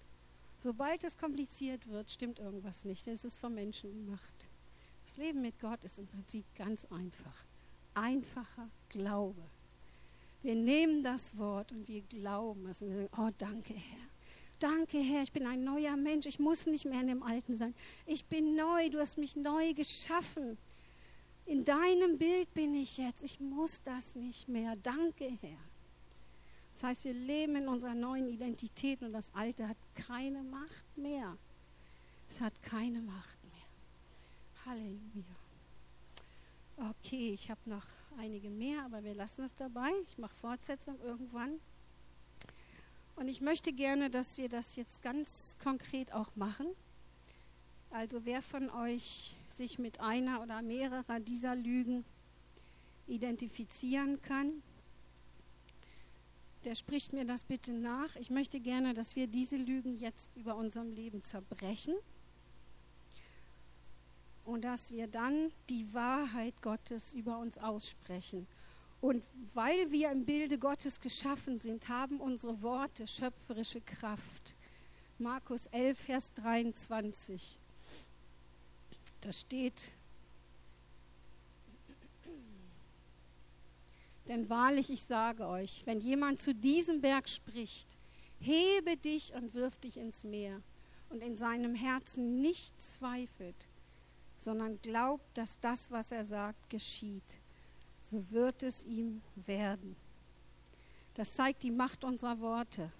[0.62, 3.08] Sobald es kompliziert wird, stimmt irgendwas nicht.
[3.08, 4.48] Es ist vom Menschen gemacht.
[5.06, 7.46] Das Leben mit Gott ist im Prinzip ganz einfach.
[7.94, 9.42] Einfacher Glaube.
[10.42, 14.08] Wir nehmen das Wort und wir glauben es und wir sagen, oh danke Herr.
[14.58, 16.26] Danke Herr, ich bin ein neuer Mensch.
[16.26, 17.74] Ich muss nicht mehr in dem Alten sein.
[18.04, 20.58] Ich bin neu, du hast mich neu geschaffen.
[21.50, 23.24] In deinem Bild bin ich jetzt.
[23.24, 24.76] Ich muss das nicht mehr.
[24.76, 25.58] Danke Herr.
[26.72, 31.36] Das heißt, wir leben in unserer neuen Identität und das Alte hat keine Macht mehr.
[32.28, 34.64] Es hat keine Macht mehr.
[34.64, 35.24] Halleluja.
[36.76, 37.86] Okay, ich habe noch
[38.16, 39.90] einige mehr, aber wir lassen es dabei.
[40.06, 41.58] Ich mache Fortsetzung irgendwann.
[43.16, 46.68] Und ich möchte gerne, dass wir das jetzt ganz konkret auch machen.
[47.90, 52.02] Also wer von euch sich mit einer oder mehrerer dieser Lügen
[53.06, 54.62] identifizieren kann,
[56.64, 58.16] der spricht mir das bitte nach.
[58.16, 61.94] Ich möchte gerne, dass wir diese Lügen jetzt über unserem Leben zerbrechen
[64.46, 68.46] und dass wir dann die Wahrheit Gottes über uns aussprechen.
[69.02, 74.54] Und weil wir im Bilde Gottes geschaffen sind, haben unsere Worte schöpferische Kraft.
[75.18, 77.58] Markus 11, Vers 23.
[79.20, 79.92] Da steht,
[84.30, 87.96] Denn wahrlich, ich sage euch, wenn jemand zu diesem Berg spricht,
[88.38, 90.62] hebe dich und wirf dich ins Meer
[91.08, 93.66] und in seinem Herzen nicht zweifelt,
[94.36, 97.24] sondern glaubt, dass das, was er sagt, geschieht,
[98.00, 99.96] so wird es ihm werden.
[101.14, 102.92] Das zeigt die Macht unserer Worte.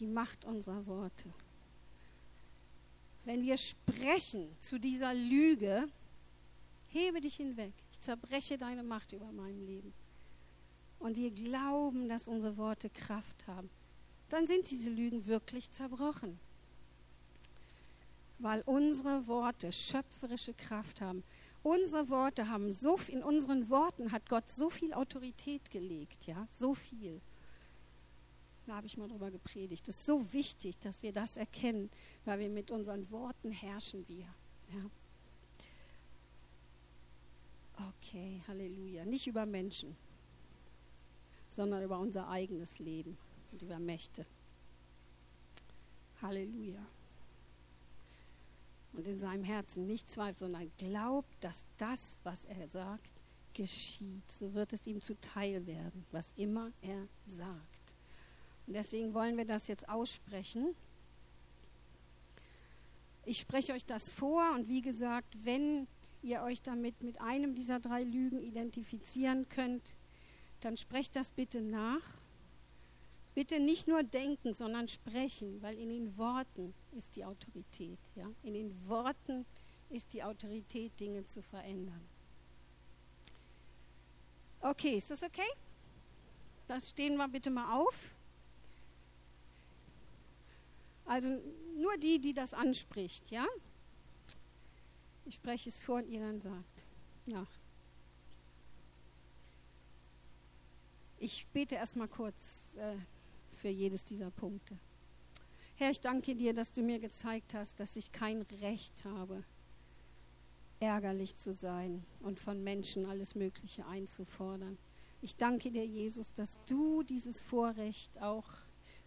[0.00, 1.32] Die Macht unserer Worte.
[3.24, 5.88] Wenn wir sprechen zu dieser Lüge,
[6.88, 9.94] hebe dich hinweg zerbreche deine Macht über meinem Leben.
[10.98, 13.70] Und wir glauben, dass unsere Worte Kraft haben.
[14.28, 16.38] Dann sind diese Lügen wirklich zerbrochen.
[18.38, 21.22] Weil unsere Worte schöpferische Kraft haben.
[21.62, 26.74] Unsere Worte haben so in unseren Worten hat Gott so viel Autorität gelegt, ja, so
[26.74, 27.20] viel.
[28.72, 29.86] Habe ich mal drüber gepredigt.
[29.86, 31.90] Es ist so wichtig, dass wir das erkennen,
[32.24, 34.26] weil wir mit unseren Worten herrschen wir.
[34.72, 34.90] Ja.
[37.90, 39.04] Okay, Halleluja.
[39.04, 39.94] Nicht über Menschen,
[41.50, 43.18] sondern über unser eigenes Leben
[43.50, 44.24] und über Mächte.
[46.22, 46.86] Halleluja.
[48.94, 53.12] Und in seinem Herzen nicht zweifelt, sondern glaubt, dass das, was er sagt,
[53.52, 54.30] geschieht.
[54.30, 57.71] So wird es ihm zuteil werden, was immer er sagt.
[58.66, 60.74] Und deswegen wollen wir das jetzt aussprechen.
[63.24, 65.86] Ich spreche euch das vor und wie gesagt, wenn
[66.22, 69.94] ihr euch damit mit einem dieser drei Lügen identifizieren könnt,
[70.60, 72.02] dann sprecht das bitte nach.
[73.34, 77.98] Bitte nicht nur denken, sondern sprechen, weil in den Worten ist die Autorität.
[78.14, 78.30] Ja?
[78.42, 79.46] In den Worten
[79.88, 82.00] ist die Autorität, Dinge zu verändern.
[84.60, 85.48] Okay, ist das okay?
[86.68, 88.14] Das stehen wir bitte mal auf.
[91.12, 91.28] Also
[91.76, 93.44] nur die, die das anspricht, ja?
[95.26, 96.86] Ich spreche es vor und ihr dann sagt
[97.26, 97.50] nach.
[101.18, 102.96] Ich bete erstmal kurz äh,
[103.50, 104.78] für jedes dieser Punkte.
[105.74, 109.44] Herr, ich danke dir, dass du mir gezeigt hast, dass ich kein Recht habe,
[110.80, 114.78] ärgerlich zu sein und von Menschen alles Mögliche einzufordern.
[115.20, 118.46] Ich danke dir, Jesus, dass du dieses Vorrecht auch,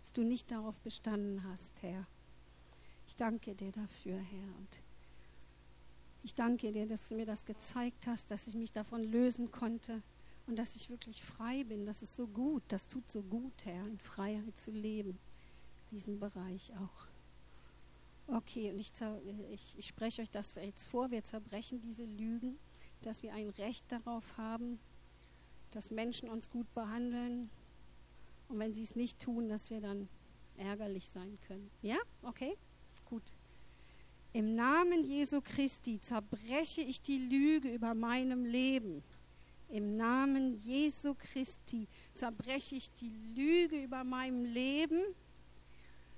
[0.06, 2.06] dass du nicht darauf bestanden hast, Herr.
[3.08, 4.56] Ich danke dir dafür, Herr.
[4.60, 4.80] Und
[6.22, 10.04] ich danke dir, dass du mir das gezeigt hast, dass ich mich davon lösen konnte
[10.46, 11.88] und dass ich wirklich frei bin.
[11.88, 15.18] Das ist so gut, das tut so gut, Herr, in Freiheit zu leben,
[15.90, 17.08] diesen Bereich auch.
[18.28, 18.92] Okay, und ich,
[19.50, 22.60] ich, ich spreche euch das jetzt vor, wir zerbrechen diese Lügen,
[23.02, 24.78] dass wir ein Recht darauf haben,
[25.72, 27.50] dass Menschen uns gut behandeln
[28.50, 30.08] und wenn sie es nicht tun, dass wir dann
[30.58, 31.70] ärgerlich sein können.
[31.82, 31.98] Ja?
[32.22, 32.58] Okay?
[33.06, 33.24] Gut.
[34.34, 39.04] Im Namen Jesu Christi zerbreche ich die Lüge über meinem Leben.
[39.70, 45.02] Im Namen Jesu Christi zerbreche ich die Lüge über meinem Leben,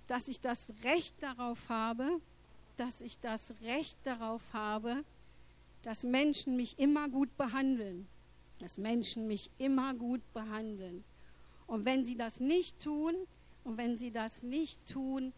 [0.08, 2.20] dass ich das Recht darauf habe,
[2.76, 5.04] dass ich das Recht darauf habe,
[5.84, 8.08] dass Menschen mich immer gut behandeln.
[8.60, 11.04] Dass Menschen mich immer gut behandeln.
[11.68, 13.16] Und wenn sie das nicht tun,
[13.68, 15.34] und wenn sie das nicht tun,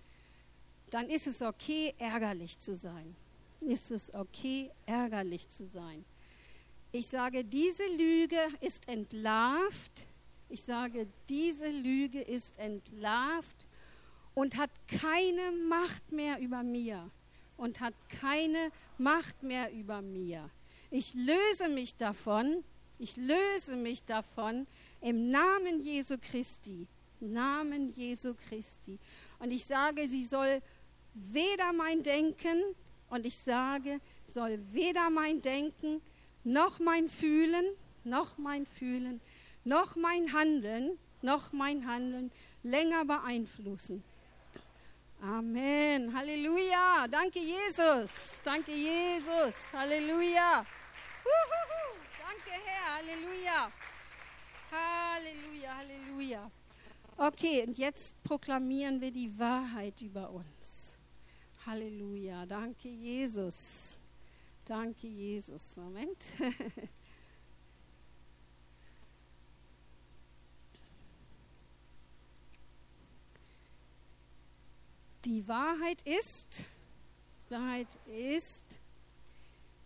[0.92, 3.16] dann ist es okay, ärgerlich zu sein.
[3.60, 6.06] Ist es okay, ärgerlich zu sein.
[6.92, 10.08] Ich sage, diese Lüge ist entlarvt.
[10.48, 13.66] Ich sage, diese Lüge ist entlarvt
[14.36, 17.10] und hat keine Macht mehr über mir
[17.58, 20.50] und hat keine Macht mehr über mir.
[20.92, 22.64] Ich löse mich davon,
[23.00, 24.68] ich löse mich davon
[25.02, 26.88] im Namen Jesu Christi.
[27.20, 28.98] Namen Jesu Christi.
[29.40, 30.62] Und ich sage, sie soll
[31.14, 32.76] weder mein Denken,
[33.10, 36.02] und ich sage, soll weder mein Denken,
[36.44, 37.66] noch mein Fühlen,
[38.04, 39.20] noch mein Fühlen,
[39.64, 42.32] noch mein Handeln, noch mein Handeln
[42.64, 44.04] länger beeinflussen.
[45.22, 46.16] Amen.
[46.16, 47.08] Halleluja.
[47.10, 48.42] Danke, Jesus.
[48.44, 49.74] Danke, Jesus.
[49.74, 50.66] Halleluja.
[51.26, 52.00] Uhuhu.
[52.26, 52.96] Danke, Herr.
[52.96, 53.72] Halleluja.
[54.72, 56.52] Halleluja, Halleluja.
[57.18, 60.98] Okay, und jetzt proklamieren wir die Wahrheit über uns.
[61.66, 62.46] Halleluja.
[62.46, 64.00] Danke, Jesus.
[64.66, 65.76] Danke, Jesus.
[65.78, 66.18] Moment.
[75.26, 76.64] Die Wahrheit ist,
[77.50, 78.80] Wahrheit ist,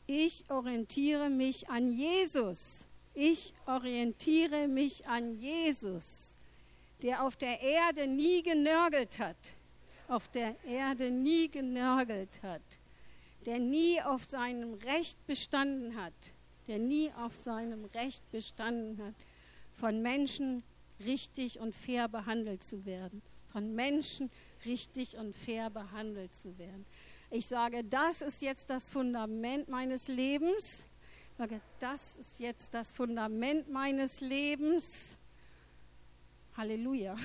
[0.05, 2.87] ich orientiere mich an Jesus.
[3.13, 6.29] Ich orientiere mich an Jesus,
[7.01, 9.37] der auf der Erde nie genörgelt hat,
[10.07, 12.61] auf der Erde nie genörgelt hat,
[13.45, 16.13] der nie auf seinem Recht bestanden hat,
[16.67, 19.15] der nie auf seinem Recht bestanden hat,
[19.73, 20.63] von Menschen
[21.05, 24.31] richtig und fair behandelt zu werden, von Menschen
[24.65, 26.85] richtig und fair behandelt zu werden.
[27.29, 30.87] Ich sage, das ist jetzt das Fundament meines Lebens.
[31.43, 35.17] Sage, das ist jetzt das Fundament meines Lebens.
[36.55, 37.17] Halleluja.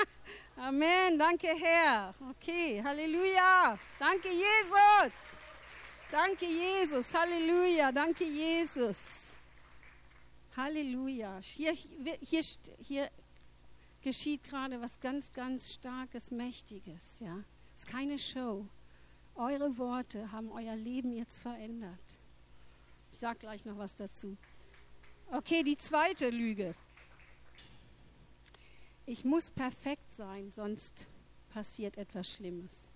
[0.56, 1.18] Amen.
[1.18, 2.14] Danke, Herr.
[2.30, 3.78] Okay, Halleluja.
[3.98, 5.14] Danke, Jesus.
[6.10, 7.12] Danke, Jesus.
[7.12, 7.92] Halleluja.
[7.92, 9.36] Danke, Jesus.
[10.56, 11.38] Halleluja.
[11.42, 12.42] Hier, hier,
[12.78, 13.10] hier
[14.00, 17.20] geschieht gerade was ganz, ganz Starkes, Mächtiges.
[17.20, 18.66] Ja, es ist keine Show.
[19.34, 22.05] Eure Worte haben euer Leben jetzt verändert.
[23.16, 24.36] Ich sage gleich noch was dazu.
[25.32, 26.74] Okay, die zweite Lüge.
[29.06, 31.06] Ich muss perfekt sein, sonst
[31.48, 32.90] passiert etwas Schlimmes.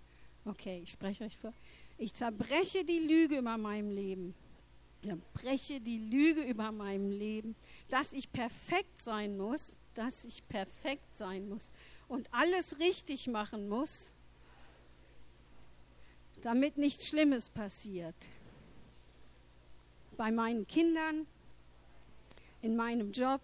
[0.44, 1.54] Okay, ich spreche euch vor.
[1.96, 4.34] Ich zerbreche die Lüge über meinem Leben.
[5.00, 7.56] Ich breche die Lüge über meinem Leben,
[7.88, 11.72] dass ich perfekt sein muss, dass ich perfekt sein muss
[12.08, 14.12] und alles richtig machen muss,
[16.42, 18.16] damit nichts Schlimmes passiert.
[20.20, 21.26] Bei meinen Kindern,
[22.60, 23.40] in meinem Job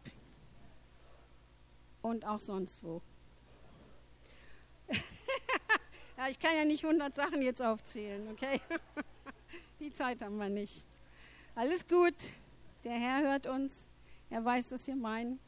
[2.02, 3.00] und auch sonst wo.
[6.18, 8.60] ja, ich kann ja nicht 100 Sachen jetzt aufzählen, okay?
[9.80, 10.84] Die Zeit haben wir nicht.
[11.54, 12.14] Alles gut,
[12.84, 13.86] der Herr hört uns,
[14.28, 15.40] er weiß, was wir meinen.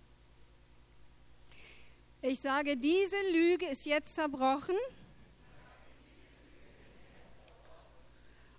[2.23, 4.79] Ich sage, diese Lüge ist jetzt zerbrochen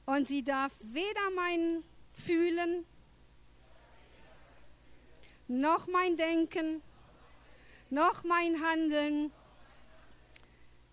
[0.05, 1.83] und sie darf weder mein
[2.19, 2.85] Fühlen
[5.47, 6.81] noch mein Denken
[7.89, 9.31] noch mein Handeln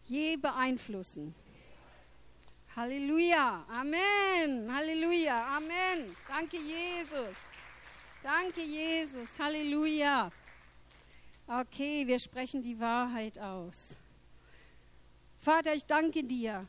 [0.06, 1.34] je beeinflussen.
[2.74, 6.14] Halleluja, Amen, Halleluja, Amen.
[6.28, 7.36] Danke Jesus,
[8.22, 10.30] danke Jesus, Halleluja.
[11.46, 13.98] Okay, wir sprechen die Wahrheit aus.
[15.38, 16.66] Vater, ich danke dir,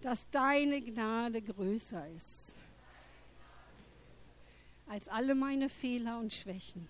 [0.00, 2.54] dass deine Gnade größer ist
[4.86, 6.88] als alle meine Fehler und Schwächen.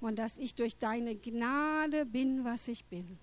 [0.00, 3.18] Und dass ich durch deine Gnade bin, was ich bin.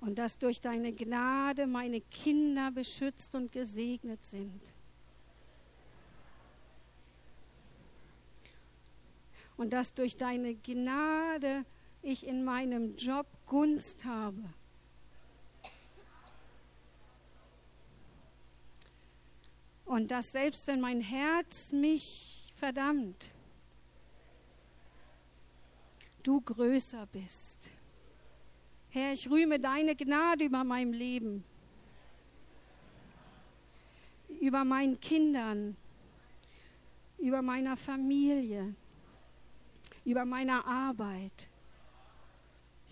[0.00, 4.60] Und dass durch deine Gnade meine Kinder beschützt und gesegnet sind.
[9.62, 11.64] und dass durch deine Gnade
[12.02, 14.42] ich in meinem Job Gunst habe.
[19.84, 23.30] Und dass selbst wenn mein Herz mich verdammt,
[26.22, 27.58] du größer bist.
[28.88, 31.44] Herr, ich rühme deine Gnade über meinem Leben,
[34.40, 35.76] über meinen Kindern,
[37.18, 38.74] über meiner Familie
[40.04, 41.48] über meiner Arbeit.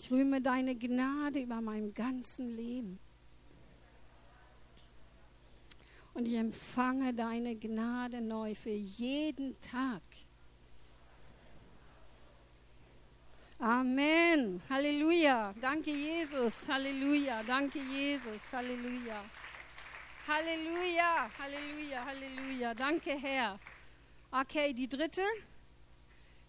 [0.03, 2.98] Ich rühme deine Gnade über meinem ganzen Leben.
[6.14, 10.01] Und ich empfange deine Gnade neu für jeden Tag.
[13.59, 14.62] Amen.
[14.70, 15.53] Halleluja.
[15.61, 16.66] Danke, Jesus.
[16.66, 17.42] Halleluja.
[17.42, 18.51] Danke, Jesus.
[18.55, 19.22] Halleluja.
[20.26, 21.30] Halleluja.
[21.38, 22.07] Halleluja.
[22.07, 22.72] Halleluja.
[22.72, 23.61] Danke, Herr.
[24.30, 25.20] Okay, die dritte.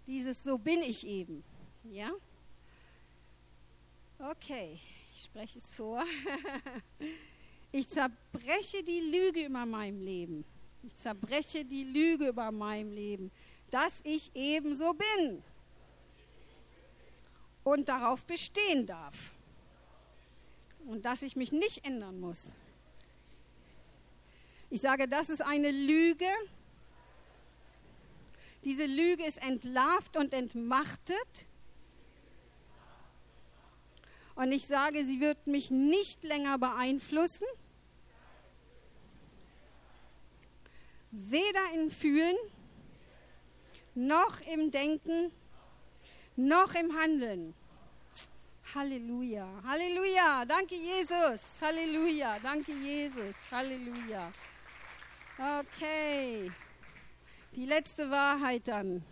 [0.07, 1.43] Dieses So bin ich eben.
[1.83, 2.11] Ja?
[4.29, 4.79] Okay,
[5.13, 6.03] ich spreche es vor.
[7.73, 10.43] Ich zerbreche die Lüge über meinem Leben.
[10.83, 13.31] Ich zerbreche die Lüge über meinem Leben,
[13.69, 15.41] dass ich eben so bin
[17.63, 19.31] und darauf bestehen darf
[20.85, 22.49] und dass ich mich nicht ändern muss.
[24.69, 26.27] Ich sage, das ist eine Lüge.
[28.65, 31.47] Diese Lüge ist entlarvt und entmachtet.
[34.35, 37.45] Und ich sage, sie wird mich nicht länger beeinflussen.
[41.11, 42.37] Weder im Fühlen,
[43.95, 45.31] noch im Denken,
[46.35, 47.53] noch im Handeln.
[48.73, 54.31] Halleluja, Halleluja, danke Jesus, Halleluja, danke Jesus, Halleluja.
[55.37, 56.49] Okay,
[57.53, 59.03] die letzte Wahrheit dann.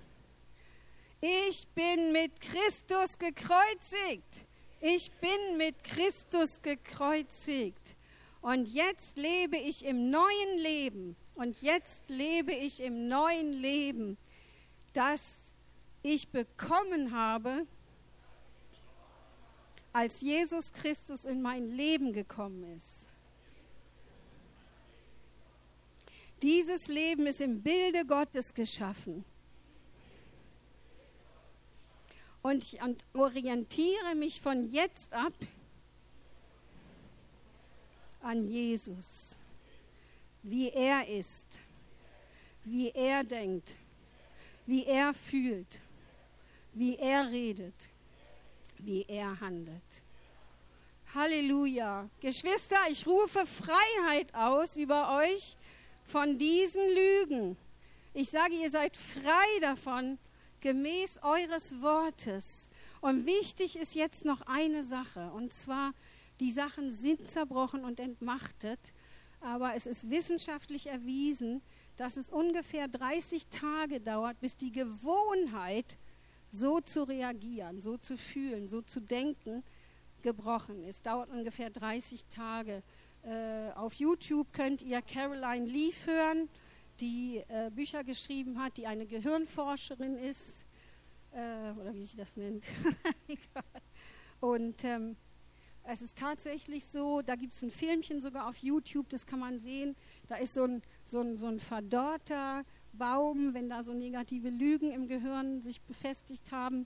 [1.20, 4.46] Ich bin mit Christus gekreuzigt.
[4.82, 7.96] Ich bin mit Christus gekreuzigt.
[8.42, 11.16] Und jetzt lebe ich im neuen Leben.
[11.36, 14.18] Und jetzt lebe ich im neuen Leben,
[14.94, 15.56] das
[16.02, 17.66] ich bekommen habe,
[19.92, 23.10] als Jesus Christus in mein Leben gekommen ist.
[26.42, 29.26] Dieses Leben ist im Bilde Gottes geschaffen.
[32.42, 32.80] Und ich
[33.14, 35.34] orientiere mich von jetzt ab
[38.22, 39.38] an Jesus,
[40.44, 41.48] wie er ist,
[42.64, 43.76] wie er denkt,
[44.66, 45.82] wie er fühlt,
[46.74, 47.90] wie er redet,
[48.78, 50.04] wie er handelt.
[51.14, 52.08] Halleluja.
[52.22, 55.58] Geschwister, ich rufe Freiheit aus über euch
[56.06, 57.58] von diesen Lügen.
[58.14, 60.20] Ich sage, ihr seid frei davon,
[60.62, 62.70] gemäß eures Wortes.
[63.02, 65.94] Und wichtig ist jetzt noch eine Sache, und zwar,
[66.40, 68.94] die Sachen sind zerbrochen und entmachtet,
[69.42, 71.62] aber es ist wissenschaftlich erwiesen,
[71.98, 75.98] dass es ungefähr 30 Tage dauert, bis die Gewohnheit,
[76.52, 79.64] so zu reagieren, so zu fühlen, so zu denken,
[80.22, 81.06] gebrochen ist.
[81.06, 82.84] Dauert ungefähr 30 Tage.
[83.24, 86.50] Äh, auf YouTube könnt ihr Caroline Leaf hören
[87.00, 90.66] die äh, Bücher geschrieben hat, die eine Gehirnforscherin ist,
[91.32, 92.64] äh, oder wie sie das nennt.
[94.40, 95.16] und ähm,
[95.84, 99.58] es ist tatsächlich so, da gibt es ein Filmchen sogar auf YouTube, das kann man
[99.58, 99.96] sehen.
[100.28, 104.92] Da ist so ein, so ein, so ein verdorrter Baum, wenn da so negative Lügen
[104.92, 106.86] im Gehirn sich befestigt haben.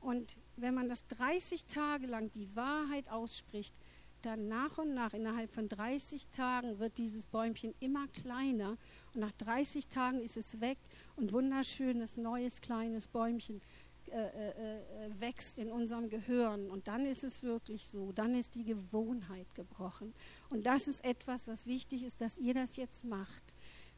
[0.00, 3.74] Und wenn man das 30 Tage lang die Wahrheit ausspricht,
[4.22, 8.76] dann nach und nach, innerhalb von 30 Tagen, wird dieses Bäumchen immer kleiner
[9.14, 10.78] und nach 30 Tagen ist es weg
[11.16, 13.60] und wunderschönes, neues, kleines Bäumchen
[14.08, 16.70] äh, äh, äh, wächst in unserem Gehirn.
[16.70, 20.12] Und dann ist es wirklich so, dann ist die Gewohnheit gebrochen.
[20.50, 23.42] Und das ist etwas, was wichtig ist, dass ihr das jetzt macht.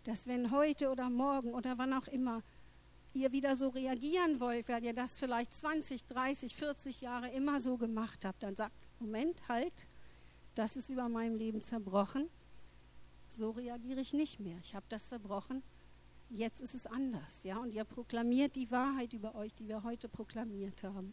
[0.04, 2.42] Dass wenn heute oder morgen oder wann auch immer
[3.12, 7.76] ihr wieder so reagieren wollt, weil ihr das vielleicht 20, 30, 40 Jahre immer so
[7.76, 9.86] gemacht habt, dann sagt, Moment, halt,
[10.54, 12.28] das ist über meinem Leben zerbrochen
[13.36, 14.58] so reagiere ich nicht mehr.
[14.62, 15.62] Ich habe das zerbrochen.
[16.30, 17.58] Jetzt ist es anders, ja.
[17.58, 21.12] Und ihr proklamiert die Wahrheit über euch, die wir heute proklamiert haben.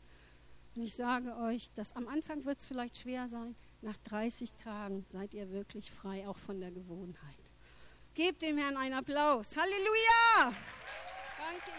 [0.75, 3.55] Und ich sage euch, dass am Anfang wird es vielleicht schwer sein.
[3.81, 7.37] Nach 30 Tagen seid ihr wirklich frei, auch von der Gewohnheit.
[8.13, 9.55] Gebt dem Herrn einen Applaus.
[9.55, 10.55] Halleluja!
[11.37, 11.71] Danke.